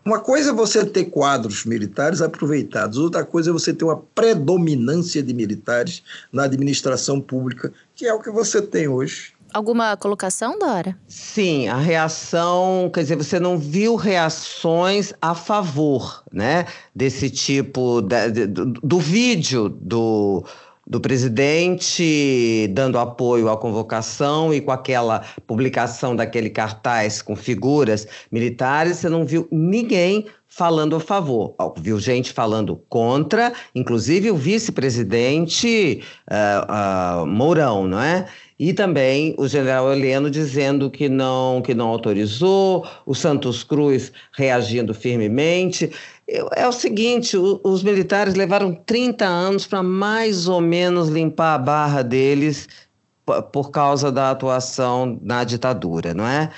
uma 0.10 0.20
coisa 0.20 0.50
é 0.50 0.54
você 0.54 0.84
ter 0.86 1.06
quadros 1.06 1.66
militares 1.66 2.22
aproveitados, 2.22 2.98
outra 2.98 3.24
coisa 3.24 3.50
é 3.50 3.54
você 3.54 3.74
ter 3.74 3.86
uma 3.86 3.98
predominância 3.98 5.22
de 5.22 5.34
militares 5.34 6.02
na 6.32 6.46
administração 6.46 7.20
pública, 7.22 7.72
que 7.94 8.08
é 8.08 8.14
o 8.14 8.20
que 8.20 8.32
você 8.32 8.62
tem 8.62 8.88
hoje. 8.88 9.34
Alguma 9.54 9.98
colocação, 9.98 10.58
Dora? 10.58 10.98
Sim, 11.08 11.68
a 11.68 11.78
reação, 11.78 12.90
quer 12.94 13.02
dizer, 13.02 13.18
você 13.18 13.40
não 13.40 13.58
viu 13.58 13.96
reações 13.96 15.12
a 15.22 15.36
favor, 15.36 16.24
né, 16.32 16.66
desse 16.96 17.30
tipo, 17.30 18.02
de, 18.02 18.48
do, 18.48 18.66
do 18.66 19.00
vídeo 19.00 19.70
do 19.70 20.44
do 20.90 21.00
presidente 21.00 22.68
dando 22.74 22.98
apoio 22.98 23.48
à 23.48 23.56
convocação 23.56 24.52
e 24.52 24.60
com 24.60 24.72
aquela 24.72 25.24
publicação 25.46 26.16
daquele 26.16 26.50
cartaz 26.50 27.22
com 27.22 27.36
figuras 27.36 28.08
militares, 28.32 28.98
você 28.98 29.08
não 29.08 29.24
viu 29.24 29.48
ninguém 29.52 30.26
falando 30.50 30.96
a 30.96 31.00
favor. 31.00 31.56
Viu 31.78 32.00
gente 32.00 32.34
falando 32.34 32.76
contra, 32.90 33.54
inclusive 33.74 34.32
o 34.32 34.36
vice-presidente 34.36 36.04
uh, 36.30 37.22
uh, 37.24 37.28
Mourão, 37.28 37.88
não 37.88 38.02
é? 38.02 38.26
E 38.58 38.74
também 38.74 39.36
o 39.38 39.48
general 39.48 39.94
Heleno 39.94 40.30
dizendo 40.30 40.90
que 40.90 41.08
não, 41.08 41.62
que 41.62 41.74
não 41.74 41.88
autorizou, 41.88 42.86
o 43.06 43.14
Santos 43.16 43.64
Cruz 43.64 44.12
reagindo 44.34 44.94
firmemente. 44.94 45.92
É 46.28 46.68
o 46.68 46.72
seguinte: 46.74 47.38
os 47.38 47.84
militares 47.84 48.34
levaram 48.34 48.74
30 48.74 49.26
anos 49.26 49.66
para 49.66 49.82
mais 49.82 50.48
ou 50.48 50.60
menos 50.60 51.08
limpar 51.08 51.56
a 51.56 51.60
barra 51.60 52.02
deles 52.02 52.68
por 53.52 53.70
causa 53.70 54.12
da 54.12 54.32
atuação 54.32 55.20
na 55.22 55.44
ditadura, 55.44 56.14
não 56.14 56.28
é? 56.28 56.50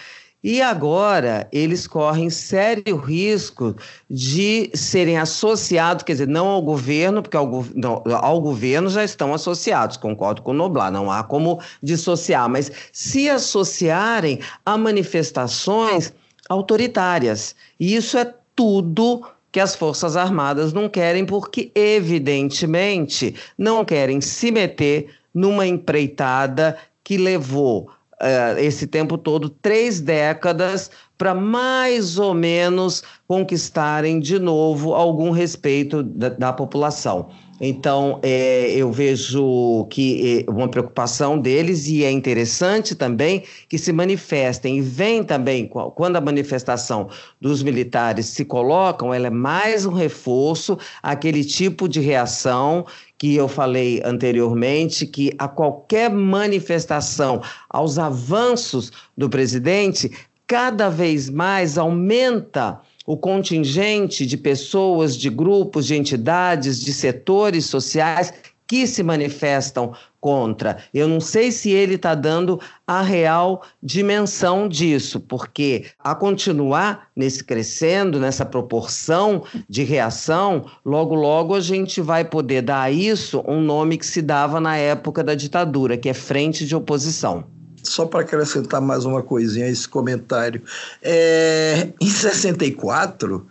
E 0.44 0.60
agora 0.60 1.48
eles 1.52 1.86
correm 1.86 2.32
sério 2.32 2.98
risco 2.98 3.76
de 4.10 4.72
serem 4.74 5.20
associados, 5.20 6.04
quer 6.04 6.14
dizer, 6.14 6.28
não 6.28 6.48
ao 6.48 6.64
governo, 6.64 7.22
porque 7.22 7.38
ao, 7.38 7.64
não, 7.76 8.02
ao 8.12 8.42
governo 8.42 8.90
já 8.90 9.04
estão 9.04 9.36
associados, 9.36 9.98
concordo 9.98 10.42
com 10.42 10.50
o 10.50 10.54
Noblar, 10.56 10.92
não 10.92 11.12
há 11.12 11.24
como 11.24 11.62
dissociar, 11.84 12.50
mas 12.50 12.72
se 12.92 13.30
associarem 13.30 14.40
a 14.66 14.76
manifestações 14.78 16.12
autoritárias. 16.50 17.56
E 17.80 17.96
isso 17.96 18.18
é 18.18 18.34
tudo 18.56 19.22
que 19.52 19.60
as 19.60 19.76
Forças 19.76 20.18
Armadas 20.18 20.74
não 20.74 20.90
querem, 20.90 21.24
porque, 21.24 21.72
evidentemente, 21.76 23.36
não 23.56 23.86
querem 23.86 24.20
se 24.20 24.50
meter 24.50 25.14
numa 25.34 25.68
empreitada 25.68 26.78
que 27.04 27.18
levou 27.18 27.92
uh, 28.22 28.60
esse 28.60 28.88
tempo 28.88 29.18
todo, 29.18 29.50
três 29.50 30.00
décadas, 30.00 30.92
para 31.18 31.34
mais 31.34 32.18
ou 32.18 32.34
menos 32.34 33.04
conquistarem 33.28 34.20
de 34.20 34.40
novo 34.40 34.94
algum 34.94 35.32
respeito 35.32 36.02
da, 36.04 36.30
da 36.30 36.54
população. 36.54 37.30
Então, 37.64 38.20
é, 38.24 38.72
eu 38.72 38.92
vejo 38.92 39.86
que 39.92 40.46
é 40.48 40.52
uma 40.52 40.68
preocupação 40.68 41.38
deles 41.38 41.88
e 41.88 42.04
é 42.04 42.10
interessante 42.10 42.96
também 42.96 43.44
que 43.70 43.78
se 43.78 43.94
manifestem 43.94 44.80
e 44.80 44.82
vem 44.82 45.24
também, 45.24 45.68
quando 45.68 46.16
a 46.16 46.22
manifestação 46.22 47.08
dos 47.40 47.62
militares 47.62 48.26
se 48.26 48.44
colocam, 48.44 49.14
ela 49.14 49.28
é 49.28 49.30
mais 49.30 49.86
um 49.86 49.94
reforço 49.94 50.76
àquele 51.04 51.44
tipo 51.44 51.88
de 51.88 52.00
reação 52.00 52.84
que 53.22 53.36
eu 53.36 53.48
falei 53.48 54.02
anteriormente, 54.04 55.06
que 55.06 55.32
a 55.38 55.48
qualquer 55.48 56.10
manifestação 56.10 57.40
aos 57.70 58.00
avanços 58.00 58.92
do 59.16 59.30
presidente, 59.30 60.10
cada 60.48 60.90
vez 60.90 61.30
mais 61.30 61.78
aumenta 61.78 62.82
o 63.06 63.16
contingente 63.16 64.26
de 64.26 64.36
pessoas, 64.38 65.16
de 65.16 65.30
grupos, 65.30 65.86
de 65.86 65.94
entidades, 65.94 66.82
de 66.82 66.92
setores 66.92 67.68
sociais 67.68 68.34
que 68.72 68.88
se 68.88 69.04
manifestam 69.04 69.92
contra. 70.18 70.78
Eu 70.94 71.06
não 71.06 71.20
sei 71.20 71.52
se 71.52 71.72
ele 71.72 71.96
está 71.96 72.16
dando 72.16 72.58
a 72.88 73.02
real 73.02 73.64
dimensão 73.84 74.70
disso, 74.70 75.20
porque 75.20 75.88
a 76.00 76.16
continuar 76.16 77.10
nesse 77.14 77.44
crescendo, 77.44 78.18
nessa 78.18 78.46
proporção 78.46 79.44
de 79.68 79.84
reação, 79.84 80.68
logo 80.86 81.14
logo 81.14 81.54
a 81.54 81.60
gente 81.60 82.00
vai 82.00 82.24
poder 82.24 82.62
dar 82.62 82.84
a 82.84 82.90
isso 82.90 83.44
um 83.46 83.60
nome 83.60 83.98
que 83.98 84.06
se 84.06 84.22
dava 84.22 84.62
na 84.62 84.78
época 84.78 85.22
da 85.22 85.36
ditadura, 85.36 85.98
que 85.98 86.08
é 86.08 86.14
frente 86.14 86.66
de 86.66 86.74
oposição 86.74 87.44
só 87.84 88.06
para 88.06 88.22
acrescentar 88.22 88.80
mais 88.80 89.06
uma 89.06 89.24
coisinha 89.24 89.66
a 89.66 89.70
esse 89.70 89.90
comentário. 89.90 90.62
É, 91.02 91.90
em 92.00 92.08
64, 92.08 93.48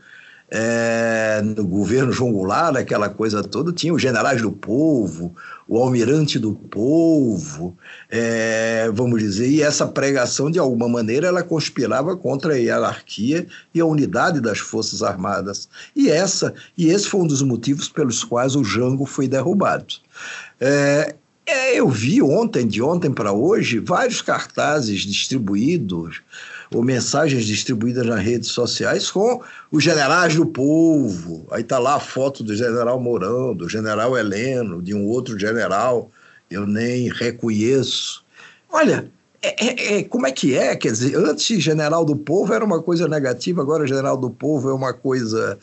é, 0.50 1.40
no 1.42 1.64
governo 1.64 2.12
João 2.12 2.32
Goulart, 2.32 2.76
aquela 2.76 3.08
coisa 3.08 3.42
toda, 3.42 3.72
tinha 3.72 3.94
os 3.94 4.02
generais 4.02 4.42
do 4.42 4.50
povo, 4.50 5.34
o 5.68 5.78
almirante 5.78 6.38
do 6.38 6.52
povo, 6.52 7.76
é, 8.10 8.90
vamos 8.92 9.20
dizer, 9.20 9.48
e 9.48 9.62
essa 9.62 9.86
pregação, 9.86 10.50
de 10.50 10.58
alguma 10.58 10.88
maneira, 10.88 11.28
ela 11.28 11.44
conspirava 11.44 12.16
contra 12.16 12.54
a 12.54 12.56
hierarquia 12.56 13.46
e 13.72 13.80
a 13.80 13.86
unidade 13.86 14.40
das 14.40 14.58
Forças 14.58 15.02
Armadas. 15.02 15.68
E, 15.94 16.10
essa, 16.10 16.52
e 16.76 16.88
esse 16.88 17.08
foi 17.08 17.20
um 17.20 17.26
dos 17.26 17.42
motivos 17.42 17.88
pelos 17.88 18.24
quais 18.24 18.56
o 18.56 18.64
Jango 18.64 19.06
foi 19.06 19.28
derrubado. 19.28 19.94
É, 20.60 21.14
é 21.46 21.78
eu 21.78 21.88
vi 21.88 22.20
ontem, 22.20 22.66
de 22.66 22.82
ontem 22.82 23.12
para 23.12 23.30
hoje, 23.30 23.78
vários 23.78 24.20
cartazes 24.20 25.02
distribuídos 25.02 26.20
ou 26.72 26.82
mensagens 26.82 27.44
distribuídas 27.44 28.06
nas 28.06 28.22
redes 28.22 28.50
sociais 28.50 29.10
com 29.10 29.42
os 29.72 29.82
generais 29.82 30.36
do 30.36 30.46
povo. 30.46 31.46
Aí 31.50 31.62
está 31.62 31.78
lá 31.78 31.96
a 31.96 32.00
foto 32.00 32.44
do 32.44 32.54
general 32.54 33.00
Mourão, 33.00 33.54
do 33.54 33.68
general 33.68 34.16
Heleno, 34.16 34.80
de 34.80 34.94
um 34.94 35.04
outro 35.06 35.38
general, 35.38 36.10
eu 36.50 36.66
nem 36.66 37.08
reconheço. 37.08 38.22
Olha, 38.70 39.10
é, 39.42 39.66
é, 39.66 39.98
é, 39.98 40.04
como 40.04 40.26
é 40.26 40.32
que 40.32 40.54
é? 40.56 40.76
Quer 40.76 40.92
dizer, 40.92 41.16
antes 41.16 41.60
general 41.60 42.04
do 42.04 42.14
povo 42.14 42.52
era 42.52 42.64
uma 42.64 42.80
coisa 42.80 43.08
negativa, 43.08 43.62
agora 43.62 43.86
general 43.86 44.16
do 44.16 44.30
povo 44.30 44.70
é 44.70 44.74
uma 44.74 44.92
coisa 44.92 45.58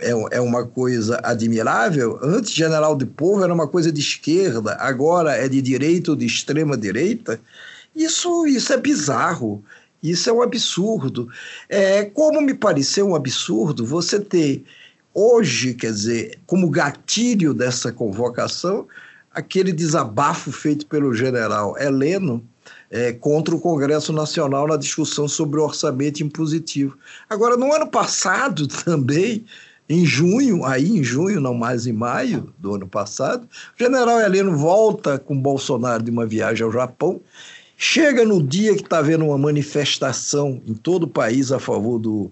é, 0.00 0.10
é 0.32 0.40
uma 0.40 0.66
coisa 0.66 1.20
admirável. 1.22 2.18
Antes 2.22 2.52
general 2.52 2.96
do 2.96 3.06
povo 3.06 3.44
era 3.44 3.54
uma 3.54 3.68
coisa 3.68 3.92
de 3.92 4.00
esquerda, 4.00 4.76
agora 4.80 5.36
é 5.36 5.48
de 5.48 5.62
direita 5.62 6.10
ou 6.10 6.16
de 6.16 6.26
extrema 6.26 6.76
direita. 6.76 7.40
Isso, 7.94 8.46
isso 8.46 8.72
é 8.72 8.76
bizarro. 8.76 9.62
Isso 10.02 10.28
é 10.28 10.32
um 10.32 10.42
absurdo. 10.42 11.28
É, 11.68 12.04
como 12.04 12.40
me 12.40 12.54
pareceu 12.54 13.08
um 13.08 13.14
absurdo 13.14 13.86
você 13.86 14.18
ter 14.18 14.64
hoje, 15.14 15.74
quer 15.74 15.92
dizer, 15.92 16.38
como 16.46 16.70
gatilho 16.70 17.54
dessa 17.54 17.92
convocação, 17.92 18.86
aquele 19.30 19.72
desabafo 19.72 20.50
feito 20.50 20.86
pelo 20.86 21.14
general 21.14 21.78
Heleno 21.78 22.44
é, 22.90 23.12
contra 23.12 23.54
o 23.54 23.60
Congresso 23.60 24.12
Nacional 24.12 24.66
na 24.66 24.76
discussão 24.76 25.26
sobre 25.28 25.60
o 25.60 25.64
orçamento 25.64 26.22
impositivo. 26.22 26.96
Agora, 27.28 27.56
no 27.56 27.72
ano 27.72 27.86
passado 27.86 28.66
também, 28.84 29.44
em 29.88 30.04
junho, 30.04 30.64
aí 30.64 30.98
em 30.98 31.02
junho, 31.02 31.40
não 31.40 31.54
mais 31.54 31.86
em 31.86 31.92
maio 31.92 32.52
do 32.58 32.74
ano 32.74 32.86
passado, 32.86 33.44
o 33.44 33.82
general 33.82 34.20
Heleno 34.20 34.56
volta 34.56 35.18
com 35.18 35.40
Bolsonaro 35.40 36.02
de 36.02 36.10
uma 36.10 36.26
viagem 36.26 36.64
ao 36.64 36.72
Japão 36.72 37.20
Chega 37.84 38.24
no 38.24 38.40
dia 38.40 38.76
que 38.76 38.82
está 38.82 38.98
havendo 38.98 39.24
uma 39.24 39.36
manifestação 39.36 40.62
em 40.64 40.72
todo 40.72 41.02
o 41.02 41.08
país 41.08 41.50
a 41.50 41.58
favor 41.58 41.98
do, 41.98 42.30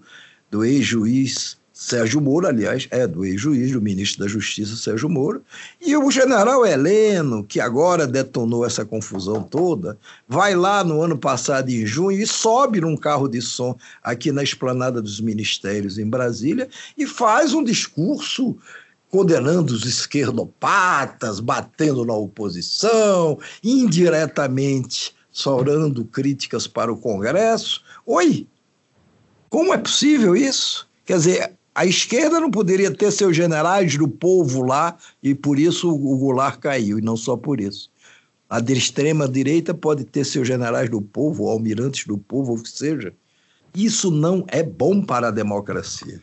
do 0.49 0.63
ex-juiz 0.63 1.57
Sérgio 1.73 2.21
Moro, 2.21 2.47
aliás, 2.47 2.87
é 2.89 3.05
do 3.05 3.25
ex-juiz, 3.25 3.73
do 3.73 3.81
ministro 3.81 4.23
da 4.23 4.29
Justiça 4.29 4.77
Sérgio 4.77 5.09
Moro, 5.09 5.43
e 5.81 5.93
o 5.97 6.09
general 6.09 6.65
Heleno, 6.65 7.43
que 7.43 7.59
agora 7.59 8.07
detonou 8.07 8.65
essa 8.65 8.85
confusão 8.85 9.43
toda, 9.43 9.97
vai 10.25 10.55
lá 10.55 10.85
no 10.85 11.01
ano 11.01 11.17
passado, 11.17 11.69
em 11.69 11.85
junho, 11.85 12.21
e 12.21 12.25
sobe 12.25 12.79
num 12.79 12.95
carro 12.95 13.27
de 13.27 13.41
som 13.41 13.77
aqui 14.01 14.31
na 14.31 14.43
esplanada 14.43 15.01
dos 15.01 15.19
ministérios 15.19 15.97
em 15.97 16.09
Brasília 16.09 16.69
e 16.97 17.05
faz 17.05 17.53
um 17.53 17.61
discurso 17.61 18.55
condenando 19.09 19.73
os 19.73 19.85
esquerdopatas, 19.85 21.41
batendo 21.41 22.05
na 22.05 22.13
oposição, 22.13 23.37
indiretamente 23.61 25.13
sobrando 25.31 26.05
críticas 26.05 26.67
para 26.67 26.91
o 26.91 26.97
Congresso. 26.97 27.81
Oi, 28.05 28.47
como 29.49 29.73
é 29.73 29.77
possível 29.77 30.35
isso? 30.35 30.87
Quer 31.05 31.17
dizer, 31.17 31.51
a 31.73 31.85
esquerda 31.85 32.39
não 32.39 32.51
poderia 32.51 32.91
ter 32.91 33.11
seus 33.11 33.35
generais 33.35 33.97
do 33.97 34.07
povo 34.07 34.61
lá 34.61 34.97
e 35.23 35.33
por 35.33 35.57
isso 35.57 35.89
o 35.89 36.17
Goulart 36.17 36.59
caiu, 36.59 36.99
e 36.99 37.01
não 37.01 37.15
só 37.15 37.37
por 37.37 37.61
isso. 37.61 37.89
A 38.49 38.59
de 38.59 38.73
extrema 38.73 39.29
direita 39.29 39.73
pode 39.73 40.03
ter 40.03 40.25
seus 40.25 40.45
generais 40.45 40.89
do 40.89 41.01
povo, 41.01 41.47
almirantes 41.47 42.05
do 42.05 42.17
povo, 42.17 42.51
ou 42.51 42.57
o 42.57 42.61
que 42.61 42.69
seja. 42.69 43.13
Isso 43.73 44.11
não 44.11 44.43
é 44.49 44.61
bom 44.61 45.01
para 45.01 45.29
a 45.29 45.31
democracia. 45.31 46.21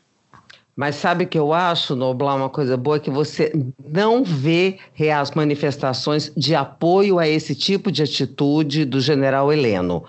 Mas 0.78 0.94
sabe 0.94 1.26
que 1.26 1.36
eu 1.36 1.52
acho, 1.52 1.96
Noblar, 1.96 2.36
uma 2.36 2.48
coisa 2.48 2.76
boa, 2.76 3.00
que 3.00 3.10
você 3.10 3.52
não 3.84 4.22
vê 4.22 4.78
reais 4.94 5.32
manifestações 5.32 6.32
de 6.36 6.54
apoio 6.54 7.18
a 7.18 7.26
esse 7.26 7.52
tipo 7.52 7.90
de 7.90 8.04
atitude 8.04 8.84
do 8.84 9.00
general 9.00 9.52
Heleno. 9.52 10.04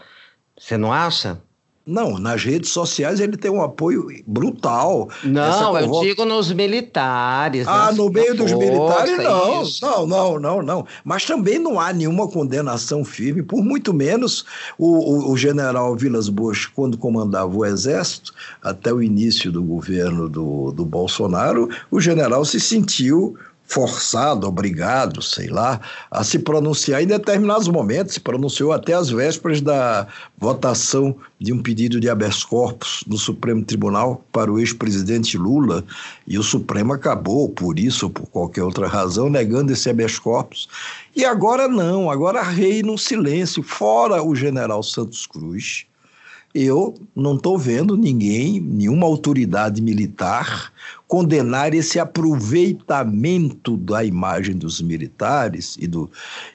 Você 0.55 0.77
não 0.77 0.93
acha? 0.93 1.41
Não, 1.89 2.19
nas 2.19 2.43
redes 2.43 2.69
sociais 2.69 3.19
ele 3.19 3.35
tem 3.35 3.49
um 3.49 3.63
apoio 3.63 4.07
brutal. 4.27 5.09
Não, 5.23 5.77
eu 5.79 6.01
digo 6.01 6.23
nos 6.23 6.51
militares. 6.51 7.67
Ah, 7.67 7.91
no 7.91 8.11
meio 8.11 8.35
dos 8.35 8.53
militares, 8.53 9.17
não. 9.17 9.63
Isso. 9.63 9.83
Não, 9.83 10.05
não, 10.05 10.39
não, 10.39 10.61
não. 10.61 10.85
Mas 11.03 11.25
também 11.25 11.57
não 11.57 11.79
há 11.79 11.91
nenhuma 11.91 12.27
condenação 12.27 13.03
firme, 13.03 13.41
por 13.41 13.63
muito 13.63 13.91
menos 13.91 14.45
o, 14.77 14.87
o, 14.87 15.31
o 15.31 15.37
general 15.37 15.95
Vilas 15.95 16.29
Boas, 16.29 16.67
quando 16.67 16.95
comandava 16.95 17.57
o 17.57 17.65
Exército, 17.65 18.35
até 18.61 18.93
o 18.93 19.01
início 19.01 19.51
do 19.51 19.63
governo 19.63 20.29
do, 20.29 20.71
do 20.71 20.85
Bolsonaro, 20.85 21.69
o 21.89 21.99
general 21.99 22.45
se 22.45 22.59
sentiu 22.59 23.35
forçado, 23.69 24.47
obrigado, 24.47 25.21
sei 25.21 25.47
lá, 25.47 25.79
a 26.09 26.23
se 26.23 26.39
pronunciar 26.39 27.03
em 27.03 27.07
determinados 27.07 27.67
momentos, 27.67 28.15
se 28.15 28.19
pronunciou 28.19 28.73
até 28.73 28.93
às 28.93 29.11
vésperas 29.11 29.61
da 29.61 30.07
votação 30.39 31.15
de 31.39 31.53
um 31.53 31.61
pedido 31.61 31.99
de 31.99 32.09
habeas 32.09 32.43
corpus 32.43 33.03
no 33.05 33.15
Supremo 33.15 33.63
Tribunal 33.63 34.25
para 34.31 34.51
o 34.51 34.57
ex-presidente 34.57 35.37
Lula, 35.37 35.85
e 36.25 36.39
o 36.39 36.43
Supremo 36.43 36.93
acabou, 36.93 37.47
por 37.47 37.77
isso 37.77 38.07
ou 38.07 38.11
por 38.11 38.25
qualquer 38.25 38.63
outra 38.63 38.87
razão, 38.87 39.29
negando 39.29 39.71
esse 39.71 39.87
habeas 39.87 40.17
corpus. 40.17 40.67
E 41.15 41.23
agora 41.23 41.67
não, 41.67 42.09
agora 42.09 42.41
reina 42.41 42.91
um 42.91 42.97
silêncio, 42.97 43.61
fora 43.61 44.23
o 44.23 44.35
general 44.35 44.81
Santos 44.81 45.27
Cruz, 45.27 45.85
eu 46.55 46.95
não 47.15 47.35
estou 47.35 47.55
vendo 47.55 47.95
ninguém, 47.95 48.59
nenhuma 48.59 49.05
autoridade 49.05 49.79
militar, 49.81 50.73
condenar 51.09 51.73
esse 51.73 51.99
aproveitamento 51.99 53.75
da 53.75 54.05
imagem 54.05 54.55
dos 54.55 54.79
militares 54.79 55.75
e, 55.79 55.87
do, 55.87 56.07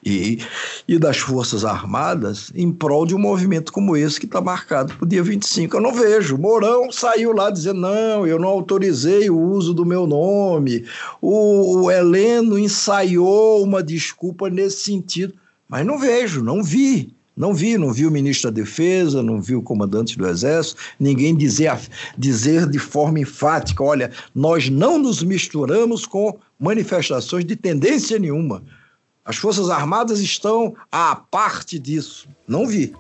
e, 0.07 0.39
e 0.87 0.97
das 0.97 1.19
Forças 1.19 1.65
Armadas 1.65 2.53
em 2.55 2.71
prol 2.71 3.05
de 3.05 3.17
um 3.17 3.19
movimento 3.19 3.73
como 3.73 3.97
esse 3.97 4.21
que 4.21 4.27
está 4.27 4.41
marcado 4.41 4.95
para 4.95 5.05
o 5.05 5.09
dia 5.09 5.25
25. 5.25 5.77
Eu 5.77 5.81
não 5.81 5.93
vejo. 5.93 6.39
Mourão 6.39 6.93
saiu 6.93 7.33
lá 7.33 7.51
dizendo: 7.51 7.81
não, 7.81 8.25
eu 8.25 8.39
não 8.39 8.49
autorizei 8.49 9.29
o 9.29 9.37
uso 9.37 9.75
do 9.75 9.85
meu 9.85 10.07
nome. 10.07 10.85
O, 11.21 11.83
o 11.83 11.91
Heleno 11.91 12.57
ensaiou 12.57 13.61
uma 13.61 13.83
desculpa 13.83 14.49
nesse 14.49 14.85
sentido. 14.85 15.35
Mas 15.69 15.85
não 15.85 15.99
vejo, 15.99 16.45
não 16.45 16.63
vi. 16.63 17.13
Não 17.37 17.53
vi, 17.53 17.77
não 17.77 17.93
vi 17.93 18.07
o 18.07 18.11
ministro 18.11 18.51
da 18.51 18.63
Defesa, 18.63 19.23
não 19.23 19.41
vi 19.41 19.57
o 19.57 19.63
comandante 19.63 20.17
do 20.17 20.27
Exército, 20.27 20.81
ninguém 21.01 21.35
dizer, 21.35 21.77
dizer 22.17 22.69
de 22.69 22.79
forma 22.79 23.19
enfática: 23.19 23.83
olha, 23.83 24.11
nós 24.35 24.69
não 24.69 24.99
nos 24.99 25.23
misturamos 25.23 26.07
com 26.07 26.39
manifestações 26.59 27.45
de 27.45 27.57
tendência 27.57 28.19
nenhuma. 28.19 28.63
As 29.25 29.37
Forças 29.37 29.71
Armadas 29.71 30.21
estão 30.21 30.75
à 30.93 31.17
parte 31.17 31.79
disso. 31.79 32.29
Não 32.47 32.67
vi. 32.67 32.95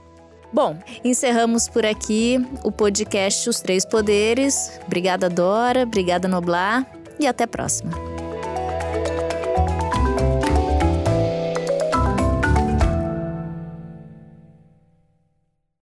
Bom, 0.53 0.79
encerramos 1.05 1.69
por 1.69 1.85
aqui 1.85 2.39
o 2.63 2.73
podcast 2.73 3.49
Os 3.49 3.61
Três 3.61 3.85
Poderes. 3.85 4.71
Obrigada, 4.87 5.29
Dora. 5.29 5.83
Obrigada, 5.83 6.27
Noblar. 6.29 6.87
E 7.21 7.27
até 7.27 7.45
a 7.45 7.49
próxima. 7.49 8.14